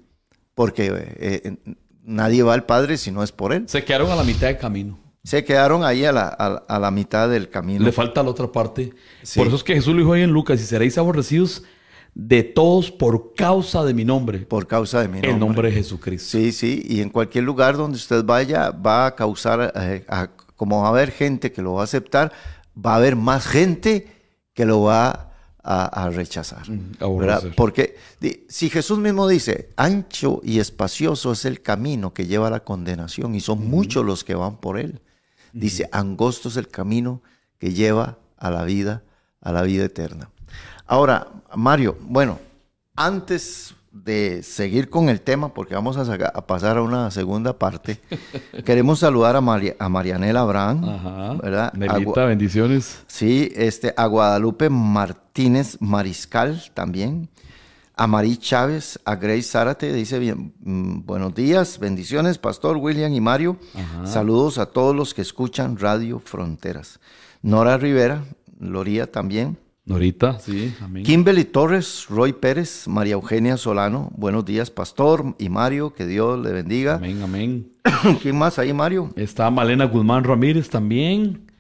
[0.55, 1.57] Porque eh, eh,
[2.03, 3.65] nadie va al Padre si no es por Él.
[3.69, 4.99] Se quedaron a la mitad de camino.
[5.23, 7.85] Se quedaron ahí a la, a- a la mitad del camino.
[7.85, 8.93] Le falta la otra parte.
[9.23, 9.39] Sí.
[9.39, 11.63] Por eso es que Jesús lo dijo ahí en Lucas, y seréis aborrecidos
[12.15, 14.41] de todos por causa de mi nombre.
[14.41, 15.31] por causa de mi nombre.
[15.33, 16.29] el nombre de Jesucristo.
[16.39, 20.83] Sí, sí, y en cualquier lugar donde usted vaya va a causar, eh, a- como
[20.83, 22.31] va a haber gente que lo va a aceptar,
[22.77, 24.07] va a haber más gente
[24.53, 25.34] que lo va a,
[25.65, 26.67] a rechazar.
[27.57, 27.97] Porque
[28.49, 33.35] si Jesús mismo dice, ancho y espacioso es el camino que lleva a la condenación
[33.35, 35.01] y son muchos los que van por él.
[35.53, 37.23] Dice, angosto es el camino
[37.59, 39.05] que lleva a la vida,
[39.41, 40.31] a la vida eterna.
[40.87, 42.39] Ahora, Mario, bueno,
[42.95, 47.57] antes de seguir con el tema, porque vamos a, saca- a pasar a una segunda
[47.59, 48.01] parte,
[48.65, 51.35] queremos saludar a, a Marianela Abraham, Ajá.
[51.41, 51.73] ¿verdad?
[51.75, 53.05] Nelita, bendiciones.
[53.07, 57.29] Sí, este, a Guadalupe Martínez Mariscal también.
[57.97, 63.21] A Marí Chávez, a Grace Zárate, dice bien, mm, buenos días, bendiciones, Pastor William y
[63.21, 63.57] Mario.
[64.05, 66.99] Saludos a todos los que escuchan Radio Fronteras.
[67.43, 68.25] Nora Rivera,
[68.59, 69.59] Loría también.
[69.87, 71.05] Norita, sí, amén.
[71.05, 76.53] Kimberly Torres, Roy Pérez, María Eugenia Solano, buenos días, Pastor y Mario, que Dios le
[76.53, 76.95] bendiga.
[76.95, 77.73] Amén, amén.
[78.23, 79.13] ¿Quién más ahí, Mario?
[79.15, 81.51] Está Malena Guzmán Ramírez también.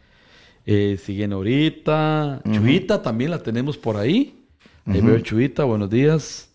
[0.64, 2.40] Eh, sigue Norita.
[2.50, 4.46] Chuyita también la tenemos por ahí.
[4.86, 6.50] Ahí veo Chuita, buenos días.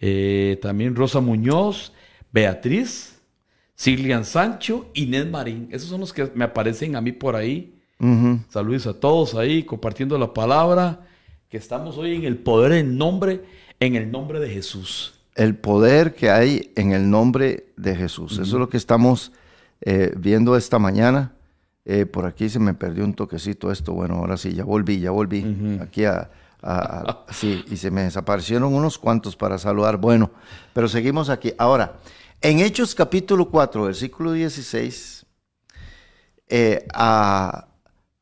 [0.00, 1.92] Eh, también Rosa Muñoz,
[2.32, 3.20] Beatriz,
[3.74, 5.68] Silian Sancho, Inés Marín.
[5.72, 7.81] Esos son los que me aparecen a mí por ahí.
[8.48, 11.06] Saludos a todos ahí compartiendo la palabra.
[11.48, 13.44] Que estamos hoy en el poder en nombre,
[13.78, 15.20] en el nombre de Jesús.
[15.34, 18.32] El poder que hay en el nombre de Jesús.
[18.32, 19.32] Eso es lo que estamos
[19.82, 21.32] eh, viendo esta mañana.
[21.84, 23.92] Eh, por aquí se me perdió un toquecito esto.
[23.92, 25.78] Bueno, ahora sí, ya volví, ya volví.
[25.80, 26.30] Aquí a,
[27.30, 29.96] sí, y se me desaparecieron unos cuantos para saludar.
[29.96, 30.30] Bueno,
[30.72, 31.52] pero seguimos aquí.
[31.58, 31.98] Ahora,
[32.40, 35.26] en Hechos capítulo 4, versículo 16,
[36.48, 37.68] eh, a,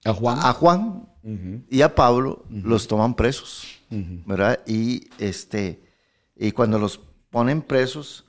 [0.05, 1.09] Juan, a Juan
[1.69, 4.61] y a Pablo los toman presos, ¿verdad?
[4.67, 5.83] Y, este,
[6.37, 8.25] y cuando los ponen presos,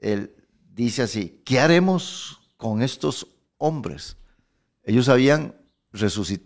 [0.00, 0.34] él
[0.74, 4.16] dice así, ¿qué haremos con estos hombres?
[4.84, 5.54] Ellos habían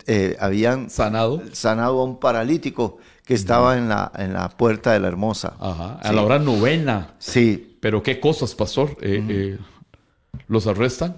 [0.07, 1.41] eh, habían sanado.
[1.51, 5.55] sanado a un paralítico que estaba en, la, en la puerta de la hermosa.
[5.59, 7.15] Ajá, a la hora novena.
[7.19, 7.77] Sí.
[7.81, 8.97] Pero qué cosas, pastor.
[9.01, 9.57] Eh, eh,
[10.47, 11.17] los arrestan.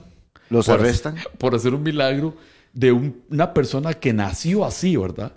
[0.50, 1.16] Los arrestan.
[1.38, 2.36] por hacer un milagro
[2.76, 5.34] de una persona que nació así, ¿verdad?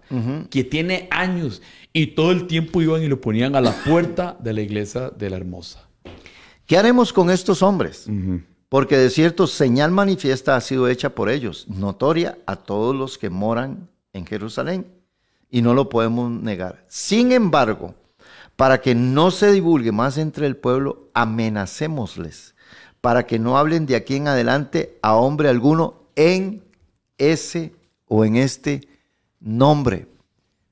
[0.50, 1.62] Que tiene años
[1.92, 5.30] y todo el tiempo iban y lo ponían a la puerta de la iglesia de
[5.30, 5.88] la hermosa.
[6.66, 8.06] ¿Qué haremos con estos hombres?
[8.68, 13.30] porque de cierto señal manifiesta ha sido hecha por ellos, notoria a todos los que
[13.30, 14.86] moran en Jerusalén,
[15.50, 16.84] y no lo podemos negar.
[16.88, 17.94] Sin embargo,
[18.56, 22.54] para que no se divulgue más entre el pueblo, amenacémosles,
[23.00, 26.67] para que no hablen de aquí en adelante a hombre alguno en
[27.18, 27.72] ese
[28.06, 28.88] o en este
[29.40, 30.06] nombre.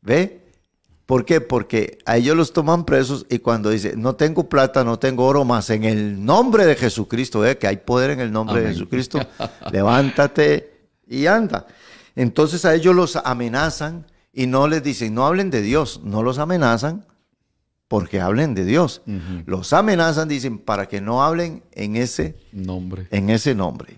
[0.03, 0.41] ¿Ve?
[1.05, 1.41] ¿Por qué?
[1.41, 5.45] Porque a ellos los toman presos y cuando dice, no tengo plata, no tengo oro,
[5.45, 7.59] más en el nombre de Jesucristo, ¿eh?
[7.59, 9.21] que hay poder en el nombre de Jesucristo,
[9.71, 11.67] levántate y anda.
[12.17, 16.39] Entonces a ellos los amenazan y no les dicen, no hablen de Dios, no los
[16.39, 17.07] amenazan
[17.89, 19.03] porque hablen de Dios.
[19.47, 23.07] Los amenazan, dicen, para que no hablen en ese nombre.
[23.11, 23.97] En ese nombre.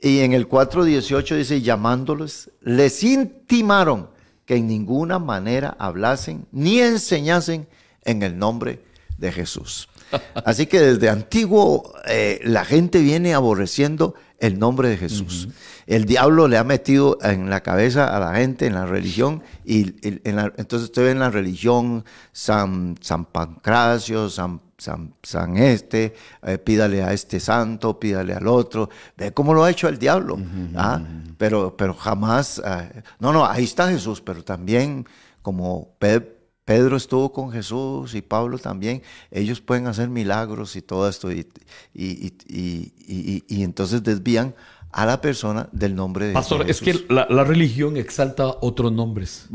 [0.00, 4.10] Y en el 4.18 dice, llamándolos, les intimaron
[4.46, 7.68] que en ninguna manera hablasen ni enseñasen
[8.04, 8.80] en el nombre
[9.18, 9.88] de Jesús.
[10.44, 15.48] Así que desde antiguo eh, la gente viene aborreciendo el nombre de Jesús.
[15.86, 19.96] El diablo le ha metido en la cabeza a la gente en la religión y,
[20.24, 27.12] entonces usted ve en la religión San, San Pancracio, San San, este, eh, pídale a
[27.12, 28.88] este santo, pídale al otro.
[29.16, 30.38] Ve cómo lo ha hecho el diablo.
[30.76, 31.00] ¿ah?
[31.36, 35.04] pero, pero jamás, eh, no, no, ahí está Jesús, pero también
[35.42, 41.32] como Pedro estuvo con Jesús y Pablo también, ellos pueden hacer milagros y todo esto,
[41.32, 41.48] y,
[41.94, 44.54] y, entonces desvían
[44.92, 49.48] a la persona del nombre de Pastor, es que la, religión exalta otros nombres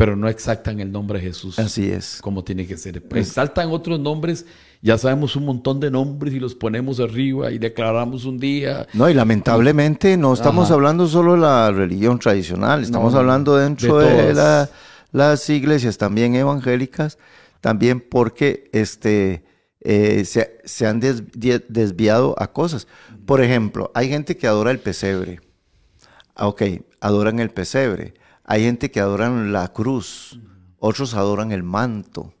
[0.00, 1.58] pero no exactan el nombre de Jesús.
[1.58, 2.20] Así es.
[2.22, 3.02] Como tiene que ser.
[3.14, 4.46] Exaltan otros nombres,
[4.80, 8.86] ya sabemos un montón de nombres y los ponemos arriba y declaramos un día.
[8.94, 14.32] No, y lamentablemente no estamos hablando solo de la religión tradicional, estamos hablando dentro de,
[15.12, 17.18] las iglesias también evangélicas,
[17.60, 19.44] también porque este,
[19.82, 22.88] eh, se, han desviado a cosas.
[23.26, 25.40] Por ejemplo, hay gente que adora el pesebre.
[26.34, 26.62] Ah, ok,
[27.02, 28.14] adoran el pesebre
[28.50, 30.40] hay gente que adoran la cruz,
[30.80, 32.34] otros adoran el manto.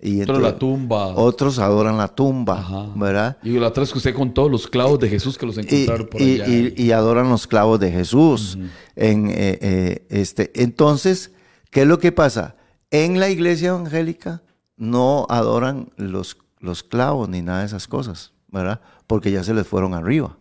[0.00, 1.08] y otros la tumba.
[1.08, 3.36] Otros adoran la tumba, ¿verdad?
[3.42, 6.06] Y la otra es que usted con todos los clavos de Jesús que los encontraron
[6.06, 6.46] por allá.
[6.48, 8.56] Y, adoran los clavos de Jesús.
[8.96, 10.50] en, eh, eh, este.
[10.62, 11.32] Entonces,
[11.70, 12.56] ¿qué es lo que pasa?
[12.90, 14.42] En la iglesia evangélica
[14.78, 18.80] no adoran los, los clavos ni nada de esas cosas, ¿verdad?
[19.06, 20.38] Porque ya se les fueron arriba.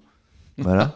[0.64, 0.96] ¿Verdad?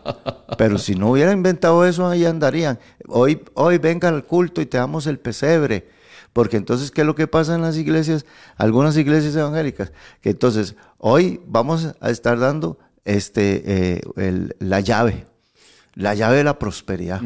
[0.58, 2.80] Pero si no hubiera inventado eso, ahí andarían.
[3.08, 5.88] Hoy, hoy venga al culto y te damos el pesebre.
[6.32, 8.26] Porque entonces, ¿qué es lo que pasa en las iglesias?
[8.58, 9.92] Algunas iglesias evangélicas.
[10.22, 15.26] Que entonces, hoy vamos a estar dando este, eh, la llave.
[15.96, 17.22] La llave de la prosperidad.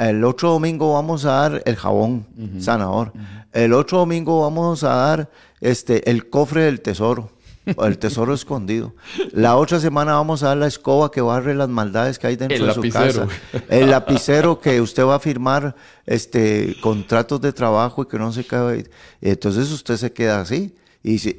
[0.00, 2.26] el otro domingo vamos a dar el jabón
[2.58, 3.14] sanador.
[3.52, 5.30] El otro domingo vamos a dar
[5.62, 7.30] este, el cofre del tesoro
[7.66, 8.94] el tesoro escondido.
[9.32, 12.66] La otra semana vamos a dar la escoba que barre las maldades que hay dentro
[12.66, 13.26] de su casa.
[13.68, 15.74] El lapicero que usted va a firmar
[16.06, 18.90] este, contratos de trabajo y que no se cae.
[19.20, 21.38] Entonces usted se queda así y dice,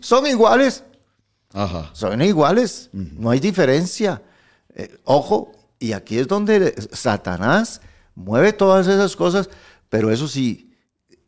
[0.00, 0.84] son iguales.
[1.92, 4.22] Son iguales, no hay diferencia.
[4.74, 7.80] Eh, ojo, y aquí es donde Satanás
[8.14, 9.48] mueve todas esas cosas,
[9.88, 10.72] pero eso sí,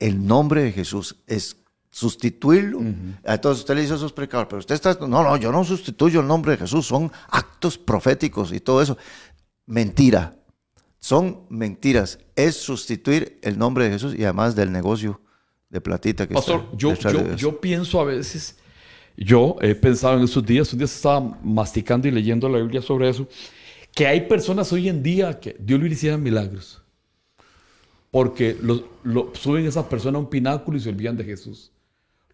[0.01, 1.57] el nombre de Jesús es
[1.97, 2.81] sustituirlo.
[3.25, 6.21] Entonces usted le dice a sus predicadores, pero usted está, no, no, yo no sustituyo
[6.21, 8.99] el nombre de Jesús, son actos proféticos y todo eso.
[9.65, 10.37] Mentira,
[10.99, 15.23] son mentiras, es sustituir el nombre de Jesús y además del negocio
[15.71, 18.59] de platita que Pastor, está yo, yo, yo pienso a veces,
[19.17, 23.09] yo he pensado en esos días, un día estaba masticando y leyendo la Biblia sobre
[23.09, 23.27] eso,
[23.95, 26.83] que hay personas hoy en día que Dios le hiciera milagros.
[28.11, 31.73] Porque lo, lo- suben a esa persona a un pináculo y se olvidan de Jesús.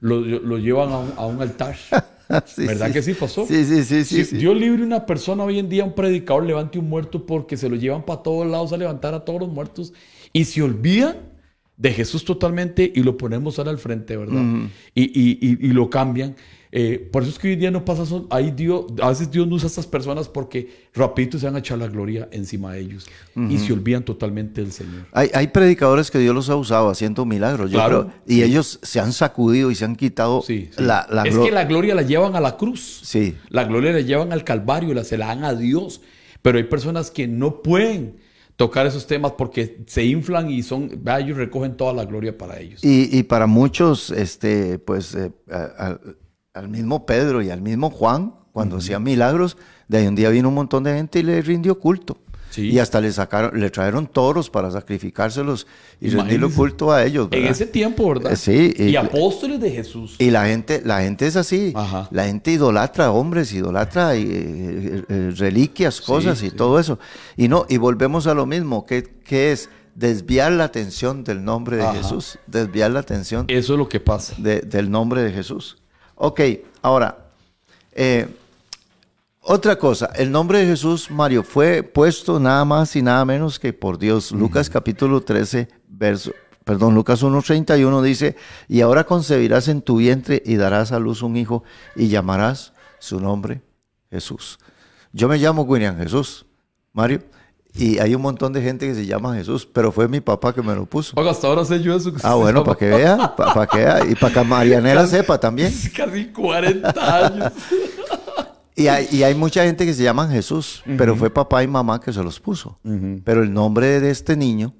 [0.02, 1.76] Lo, lo llevan a un, a un altar.
[2.46, 3.44] Sí, ¿Verdad que sí pasó?
[3.46, 4.24] Sí, sí, sí, sí.
[4.24, 4.36] Si sí.
[4.38, 7.76] Dios libre una persona hoy en día, un predicador levante un muerto porque se lo
[7.76, 9.92] llevan para todos lados a levantar a todos los muertos
[10.32, 11.16] y se olvidan
[11.76, 14.42] de Jesús totalmente y lo ponemos ahora al frente, ¿verdad?
[14.94, 16.34] y, y- y- y lo cambian.
[16.74, 18.26] Eh, por eso es que hoy en día no pasa eso.
[18.30, 21.58] Ahí Dios, a veces Dios no usa a estas personas porque rapidito se van a
[21.58, 23.06] echar la gloria encima de ellos
[23.36, 25.04] y se olvidan totalmente del Señor.
[25.12, 27.70] Hay, hay predicadores que Dios los ha usado haciendo milagros.
[27.70, 30.82] Yo Claro, creo- y ellos se han sacudido y se han quitado Sí, sí.
[30.82, 33.00] la, la es que la gloria la llevan a la cruz.
[33.04, 33.36] Sí.
[33.50, 36.00] La gloria la llevan al Calvario, la se la dan a Dios.
[36.40, 38.16] Pero hay personas que no pueden
[38.56, 42.82] tocar esos temas porque se inflan y son, ellos recogen toda la gloria para ellos.
[42.82, 46.00] Y, y para muchos, este, pues, eh, a- a-
[46.54, 49.56] al mismo Pedro y al mismo Juan, cuando hacían milagros,
[49.88, 52.18] de ahí un día vino un montón de gente y le rindió culto.
[52.50, 52.68] Sí.
[52.70, 55.66] Y hasta le sacaron, le trajeron toros para sacrificárselos
[56.02, 57.28] y rendirle culto a ellos.
[57.30, 58.36] en ese tiempo, ¿verdad?
[58.36, 60.16] Sí, Y, y- apóstoles de Jesús.
[60.18, 61.72] Y la gente, la gente es así.
[61.74, 62.08] Ajá.
[62.10, 66.54] La gente idolatra hombres, idolatra eh, eh, eh, reliquias, cosas y sí.
[66.54, 66.98] todo eso.
[67.38, 71.78] Y no, y volvemos a lo mismo, que, que es desviar la atención del nombre
[71.78, 71.94] de Ajá.
[71.94, 72.38] Jesús.
[72.46, 74.34] Desviar la atención Eso es lo que pasa.
[74.36, 75.78] de- del nombre de Jesús.
[76.24, 76.40] Ok,
[76.82, 77.18] ahora,
[77.90, 78.28] eh,
[79.40, 83.72] otra cosa, el nombre de Jesús, Mario, fue puesto nada más y nada menos que
[83.72, 84.30] por Dios.
[84.30, 86.30] Lucas capítulo 13, verso,
[86.62, 88.36] perdón, Lucas 1.31 dice,
[88.68, 91.64] y ahora concebirás en tu vientre y darás a luz un hijo
[91.96, 93.60] y llamarás su nombre
[94.08, 94.60] Jesús.
[95.12, 96.46] Yo me llamo William Jesús,
[96.92, 97.24] Mario,
[97.74, 100.62] y hay un montón de gente que se llama Jesús, pero fue mi papá que
[100.62, 101.14] me lo puso.
[101.16, 102.12] Oiga, hasta ahora sé yo eso.
[102.12, 105.38] que Ah, bueno, llama- para que vea, para que vea, y para que Marianela sepa
[105.38, 105.72] también.
[105.96, 107.52] Casi 40 años.
[108.74, 112.00] Y hay, y hay mucha gente que se llaman Jesús, pero fue papá y mamá
[112.00, 112.78] que se los puso.
[113.24, 114.72] Pero el nombre de este niño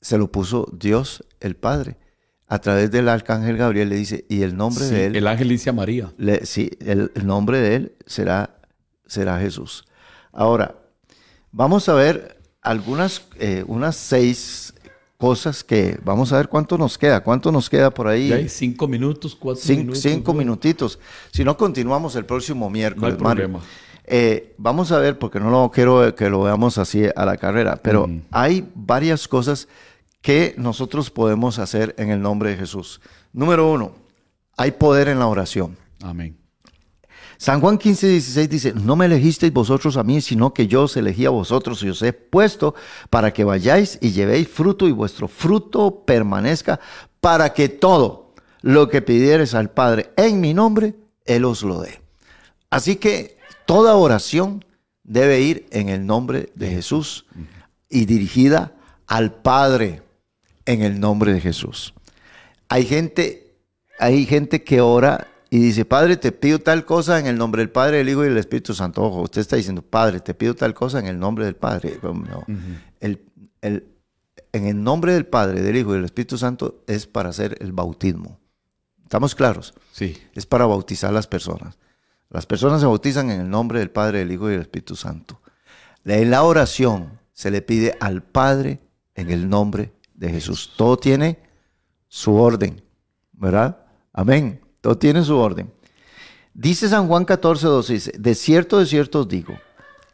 [0.00, 1.98] se lo puso Dios el Padre.
[2.48, 5.48] A través del arcángel Gabriel le dice, y el nombre Sí, de él, el ángel
[5.48, 6.12] dice a María.
[6.16, 8.58] le- sí, el, el nombre de él será,
[9.06, 9.84] será Jesús.
[10.32, 10.76] Ahora,
[11.56, 14.74] vamos a ver algunas, eh, unas seis
[15.16, 18.28] cosas que, vamos a ver cuánto nos queda, cuánto nos queda por ahí.
[18.28, 20.02] Ya hay cinco minutos, cuatro Cin- minutos.
[20.02, 20.38] cinco ¿no?
[20.38, 20.98] minutitos.
[21.32, 23.18] Si no, continuamos el próximo miércoles.
[23.18, 23.60] No hay problema.
[24.04, 27.76] Eh, vamos a ver, porque no lo quiero que lo veamos así a la carrera,
[27.82, 29.66] pero hay varias cosas
[30.20, 33.00] que nosotros podemos hacer en el nombre de Jesús.
[33.32, 33.94] Número uno,
[34.56, 35.76] hay poder en la oración.
[36.02, 36.36] Amén.
[37.38, 40.96] San Juan 15, 16 dice, no me elegisteis vosotros a mí, sino que yo os
[40.96, 42.74] elegí a vosotros y os he puesto
[43.10, 46.80] para que vayáis y llevéis fruto y vuestro fruto permanezca,
[47.20, 52.00] para que todo lo que pidieres al Padre en mi nombre, Él os lo dé.
[52.70, 54.64] Así que toda oración
[55.04, 57.26] debe ir en el nombre de Jesús
[57.88, 58.72] y dirigida
[59.06, 60.02] al Padre
[60.64, 61.94] en el nombre de Jesús.
[62.68, 63.54] Hay gente,
[63.98, 67.70] hay gente que ora y dice, Padre, te pido tal cosa en el nombre del
[67.70, 69.02] Padre, del Hijo y del Espíritu Santo.
[69.02, 71.98] Ojo, usted está diciendo, Padre, te pido tal cosa en el nombre del Padre.
[72.02, 72.44] No.
[73.00, 73.22] El-
[73.62, 73.86] el-
[74.52, 77.72] en el nombre del Padre, del Hijo y del Espíritu Santo es para hacer el
[77.72, 78.38] bautismo.
[79.04, 79.72] ¿Estamos claros?
[79.92, 80.16] Sí.
[80.34, 81.78] es para bautizar a las personas.
[82.28, 85.40] Las personas se bautizan en el nombre del Padre, del Hijo y del Espíritu Santo.
[86.04, 88.80] En la oración se le pide al Padre
[89.14, 90.72] en el nombre de Jesús.
[90.76, 91.38] Todo tiene
[92.08, 92.82] su orden,
[93.32, 93.78] ¿verdad?
[94.12, 94.60] Amén.
[94.86, 95.72] Todo tiene su orden.
[96.54, 99.58] Dice San Juan 14, 12, dice, de cierto, de cierto os digo,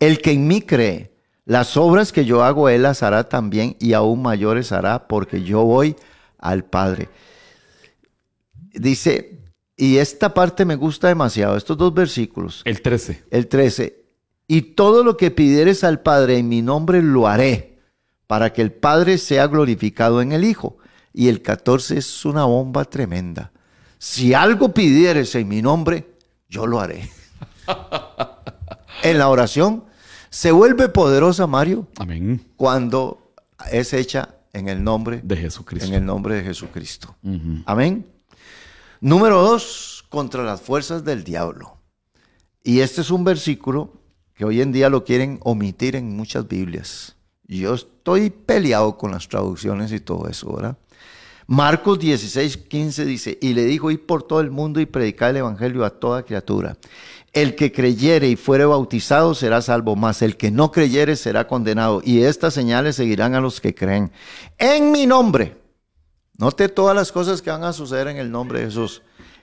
[0.00, 1.14] el que en mí cree,
[1.44, 5.62] las obras que yo hago, él las hará también y aún mayores hará porque yo
[5.62, 5.94] voy
[6.38, 7.10] al Padre.
[8.72, 9.42] Dice,
[9.76, 13.24] y esta parte me gusta demasiado, estos dos versículos, El 13.
[13.30, 14.06] el 13,
[14.48, 17.78] y todo lo que pidieres al Padre en mi nombre lo haré,
[18.26, 20.78] para que el Padre sea glorificado en el Hijo.
[21.12, 23.51] Y el 14 es una bomba tremenda.
[24.04, 26.16] Si algo pidieres en mi nombre,
[26.48, 27.08] yo lo haré.
[29.04, 29.84] en la oración
[30.28, 32.44] se vuelve poderosa, Mario, Amén.
[32.56, 33.32] cuando
[33.70, 35.86] es hecha en el nombre De Jesucristo.
[35.86, 37.14] en el nombre de Jesucristo.
[37.64, 38.04] Amén.
[39.00, 41.76] Número dos, contra las fuerzas del diablo.
[42.64, 43.92] Y este es un versículo
[44.34, 47.14] que hoy en día lo quieren omitir en muchas Biblias.
[47.44, 50.76] Yo estoy peleado con las traducciones y todo eso, ¿verdad?
[51.52, 55.36] Marcos 16, 15 dice, y le dijo, ir por todo el mundo y predicar el
[55.36, 56.78] evangelio a toda criatura.
[57.34, 62.00] El que creyere y fuere bautizado será salvo, mas el que no creyere será condenado.
[62.02, 64.12] Y estas señales seguirán a los que creen.
[64.56, 65.60] En mi nombre
[66.38, 69.02] Note todas las cosas que van a suceder en el nombre de Jesús.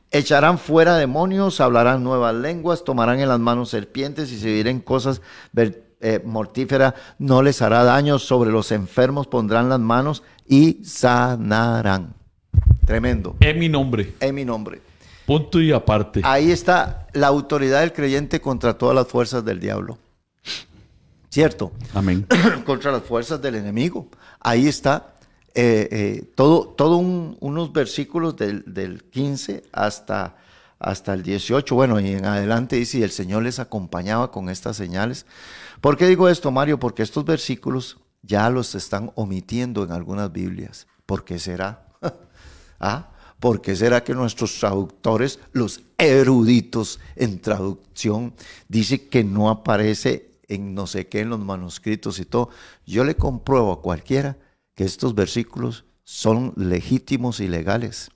[0.09, 5.21] Echarán fuera demonios, hablarán nuevas lenguas, tomarán en las manos serpientes y se dirán cosas
[6.01, 12.13] eh, mortíferas, no les hará daño, sobre los enfermos pondrán las manos y sanarán.
[12.85, 13.35] Tremendo.
[13.39, 14.15] En mi nombre.
[14.19, 14.81] En mi nombre.
[15.25, 16.21] Punto y aparte.
[16.23, 19.97] Ahí está la autoridad del creyente contra todas las fuerzas del diablo.
[21.29, 21.71] ¿Cierto?
[21.93, 22.25] Amén.
[22.65, 24.07] contra las fuerzas del enemigo.
[24.39, 25.13] Ahí está
[25.53, 30.35] eh, eh, todo, todo unos versículos del, del 15 hasta,
[30.79, 31.75] hasta el 18.
[31.75, 35.25] Bueno, y en adelante dice, el Señor les acompañaba con estas señales.
[35.81, 36.79] ¿Por qué digo esto, Mario?
[36.79, 40.87] Porque estos versículos ya los están omitiendo en algunas Biblias.
[41.05, 41.87] ¿Por qué será?
[42.79, 43.11] ¿Ah?
[43.39, 48.33] ¿Por qué será que nuestros traductores, los eruditos en traducción,
[48.67, 52.49] dice que no aparece en no sé qué en los manuscritos y todo?
[52.85, 54.37] Yo le compruebo a cualquiera
[54.75, 58.11] que estos versículos son legítimos y legales.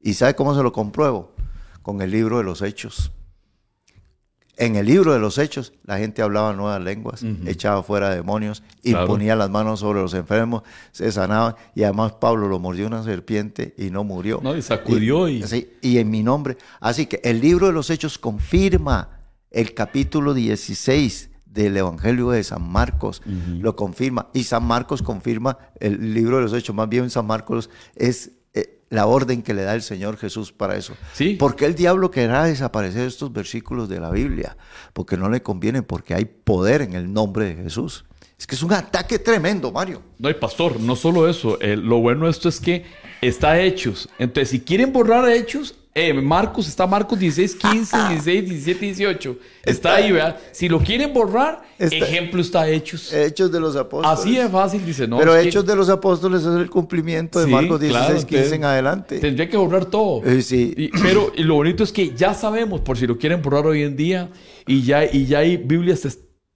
[0.00, 1.37] ¿Y sabe cómo se lo compruebo?
[1.82, 3.12] Con el libro de los Hechos.
[4.56, 9.36] En el libro de los Hechos, la gente hablaba nuevas lenguas, echaba fuera demonios, imponía
[9.36, 11.54] las manos sobre los enfermos, se sanaban.
[11.76, 14.40] Y además Pablo lo mordió una serpiente y no murió.
[14.42, 15.28] No, y sacudió.
[15.28, 15.44] Y,
[15.80, 16.58] y en mi nombre.
[16.80, 19.20] Así que el libro de los Hechos confirma
[19.52, 24.28] el capítulo 16 del Evangelio de San Marcos, lo confirma.
[24.32, 26.74] Y San Marcos confirma el libro de los Hechos.
[26.74, 28.32] Más bien San Marcos es
[28.90, 30.94] la orden que le da el Señor Jesús para eso.
[31.12, 31.34] Sí.
[31.34, 34.56] ¿Por qué el diablo querrá desaparecer estos versículos de la Biblia?
[34.92, 38.04] Porque no le conviene, porque hay poder en el nombre de Jesús.
[38.38, 40.02] Es que es un ataque tremendo, Mario.
[40.18, 41.58] No, hay pastor, no solo eso.
[41.60, 42.84] lo bueno de esto es que
[43.20, 44.08] está Hechos.
[44.18, 49.38] Entonces, si quieren borrar Hechos, eh, Marcos, está Marcos 16, 15, 16, 17, 18.
[49.64, 50.38] Está, ahí, ¿verdad?
[50.52, 53.12] Si lo quieren borrar, ejemplo está Hechos.
[53.12, 54.18] Hechos de los apóstoles.
[54.18, 55.18] Así de fácil, dice, no.
[55.18, 59.18] Pero Hechos de los apóstoles es el cumplimiento de Marcos 16, 15 en adelante.
[59.18, 60.24] Tendría que borrar todo.
[60.24, 60.90] Eh, sí.
[61.02, 64.30] pero lo bonito es que ya sabemos, por si lo quieren borrar hoy en día,
[64.66, 66.06] y ya, y ya hay Biblias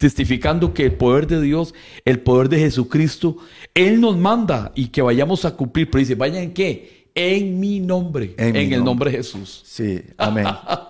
[0.03, 1.74] testificando que el poder de Dios,
[2.05, 3.37] el poder de Jesucristo,
[3.72, 5.91] Él nos manda y que vayamos a cumplir.
[5.91, 7.01] Pero dice, ¿vayan qué?
[7.14, 9.10] En mi nombre, en, el nombre.
[9.10, 9.62] de Jesús.
[9.64, 10.46] Sí, amén.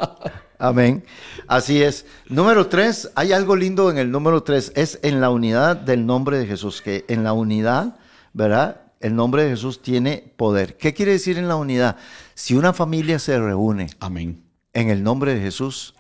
[0.58, 1.04] amén.
[1.48, 2.06] Así es.
[2.28, 6.38] Número tres, hay algo lindo en el número tres, es en la unidad del nombre
[6.38, 7.96] de Jesús, que en la unidad,
[8.32, 8.82] ¿verdad?
[9.00, 10.76] El nombre de Jesús tiene poder.
[10.76, 11.96] ¿Qué quiere decir en la unidad?
[12.34, 14.42] Si una familia se reúne amén.
[14.72, 15.94] en el nombre de Jesús,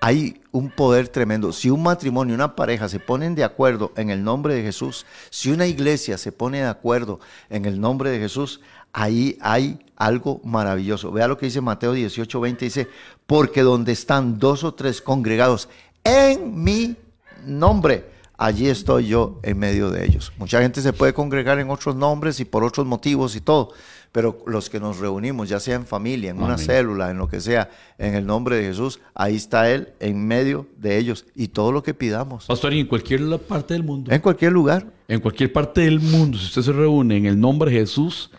[0.00, 1.52] hay un poder tremendo.
[1.52, 5.50] Si un matrimonio, una pareja se ponen de acuerdo en el nombre de Jesús, si
[5.50, 8.60] una iglesia se pone de acuerdo en el nombre de Jesús,
[8.92, 11.12] ahí hay algo maravilloso.
[11.12, 12.88] Vea lo que dice Mateo 18, 20, dice,
[13.26, 15.68] porque donde están dos o tres congregados
[16.02, 16.96] en mi
[17.44, 18.06] nombre,
[18.38, 20.32] allí estoy yo en medio de ellos.
[20.38, 23.74] Mucha gente se puede congregar en otros nombres y por otros motivos y todo,
[24.12, 27.40] pero los que nos reunimos, ya sea en familia, en una célula, en lo que
[27.40, 31.70] sea, en el nombre de Jesús, ahí está Él en medio de ellos y todo
[31.70, 32.46] lo que pidamos.
[32.46, 34.10] Pastor, en cualquier parte del mundo.
[34.10, 34.86] En cualquier lugar.
[35.06, 38.30] En cualquier parte del mundo, si usted se reúne en el nombre de Jesús,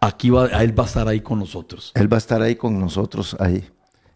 [0.00, 1.92] aquí va, Él va a estar ahí con nosotros.
[1.94, 3.68] Él va a estar ahí con nosotros, ahí.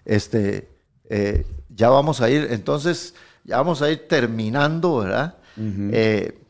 [0.05, 0.69] Este,
[1.09, 3.15] eh, ya vamos a ir, entonces,
[3.45, 5.37] ya vamos a ir terminando, ¿verdad?
[5.57, 6.41] Eh,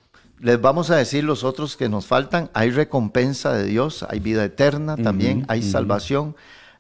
[0.40, 2.50] les vamos a decir los otros que nos faltan.
[2.54, 6.36] Hay recompensa de Dios, hay vida eterna también, hay salvación,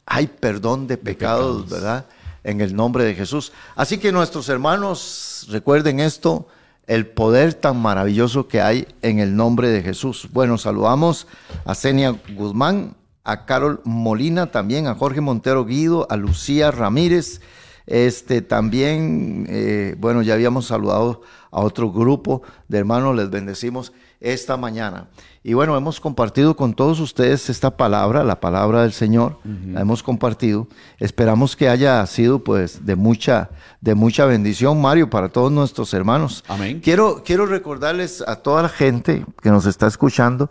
[0.06, 2.06] hay perdón de pecados, ¿verdad?
[2.44, 3.52] En el nombre de Jesús.
[3.74, 6.48] Así que nuestros hermanos, recuerden esto
[6.86, 10.28] el poder tan maravilloso que hay en el nombre de Jesús.
[10.32, 11.26] Bueno, saludamos
[11.64, 17.40] a Senia Guzmán, a Carol Molina también, a Jorge Montero Guido, a Lucía Ramírez.
[17.86, 24.56] Este también, eh, bueno, ya habíamos saludado a otro grupo de hermanos, les bendecimos esta
[24.56, 25.08] mañana.
[25.46, 30.02] Y bueno, hemos compartido con todos ustedes esta palabra, la palabra del Señor, la hemos
[30.02, 30.68] compartido.
[30.98, 33.50] Esperamos que haya sido pues de mucha,
[33.82, 36.42] de mucha bendición, Mario, para todos nuestros hermanos.
[36.48, 36.80] Amén.
[36.82, 40.48] Quiero, quiero recordarles a toda la gente que nos está escuchando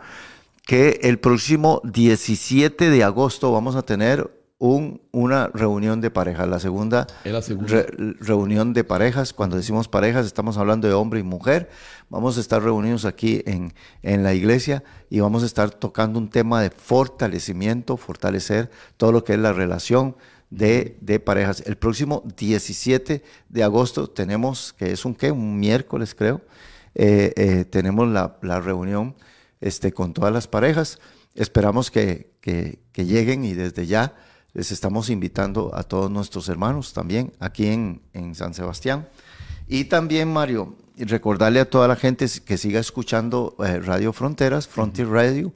[0.64, 7.06] que el próximo 17 de agosto vamos a tener una reunión de parejas, la segunda,
[8.20, 9.34] reunión de parejas.
[9.34, 11.70] Cuando decimos parejas estamos hablando de hombre y mujer.
[12.10, 16.30] Vamos a estar reunidos aquí en, en la iglesia y vamos a estar tocando un
[16.30, 20.16] tema de fortalecimiento, fortalecer todo lo que es la relación
[20.50, 21.62] de, parejas.
[21.66, 26.40] El próximo 17 de agosto tenemos, que es un qué, un miércoles creo,
[26.96, 29.16] eh, eh, tenemos la, reunión
[29.60, 31.00] este, con todas las parejas.
[31.36, 34.14] Esperamos que, que lleguen y desde ya
[34.54, 38.02] les estamos invitando a todos nuestros hermanos también aquí en,
[38.36, 39.08] San Sebastián.
[39.68, 45.08] Y también, Mario, recordarle a toda la gente que siga escuchando eh, Radio Fronteras, Frontier
[45.08, 45.54] Radio,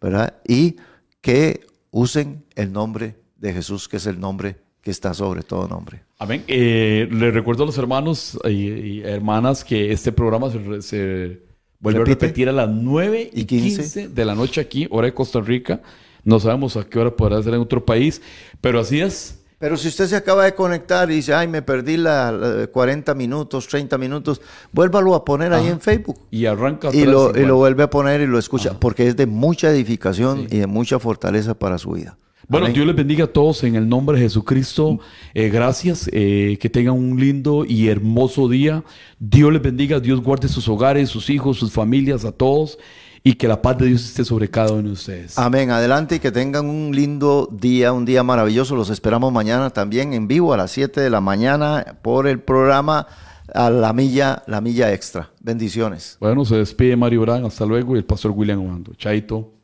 [0.00, 0.34] ¿verdad?
[0.46, 0.76] Y
[1.20, 6.02] que usen el nombre de Jesús, que es el nombre que está sobre todo nombre.
[6.18, 6.42] Amén.
[6.48, 11.40] Eh, le recuerdo a los hermanos y, hermanas que este programa se,
[11.78, 14.08] vuelve a repetir a las 9 y 15.
[14.08, 15.80] de la noche aquí, hora de Costa Rica.
[16.24, 18.20] No sabemos a qué hora podrá ser en otro país,
[18.60, 19.40] pero así es.
[19.58, 23.68] Pero si usted se acaba de conectar y dice, ay, me perdí la, 40 minutos,
[23.68, 24.40] 30 minutos,
[24.72, 26.18] vuélvalo a poner ahí en Facebook.
[26.30, 26.88] Y arranca.
[26.94, 30.46] Y lo, y lo, vuelve a poner y lo escucha, porque es de mucha edificación
[30.50, 32.16] y de mucha fortaleza para su vida.
[32.48, 34.98] Bueno, Dios les bendiga a todos en el nombre de Jesucristo.
[35.34, 38.82] Eh, gracias, eh, que tengan un lindo y hermoso día.
[39.20, 42.78] Dios les bendiga, Dios guarde sus hogares, sus hijos, sus familias, a todos.
[43.22, 45.38] Y que la paz de Dios esté sobre cada uno de ustedes.
[45.38, 45.70] Amén.
[45.70, 48.74] Adelante y que tengan un lindo día, un día maravilloso.
[48.76, 53.06] Los esperamos mañana también en vivo a las 7 de la mañana por el programa
[53.52, 55.30] a la milla, la milla extra.
[55.40, 56.16] Bendiciones.
[56.20, 57.44] Bueno, se despide Mario Brán.
[57.44, 57.94] Hasta luego.
[57.94, 58.94] Y el pastor William Omando.
[58.94, 59.60] Chaito.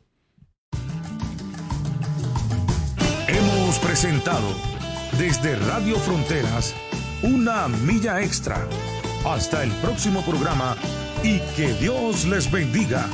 [3.97, 4.47] presentado
[5.17, 6.75] desde Radio Fronteras
[7.23, 8.67] una milla extra.
[9.25, 10.75] Hasta el próximo programa
[11.23, 13.07] y que Dios les bendiga.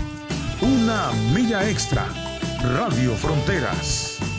[0.63, 2.07] Una milla extra.
[2.61, 4.32] Radio Fronteras.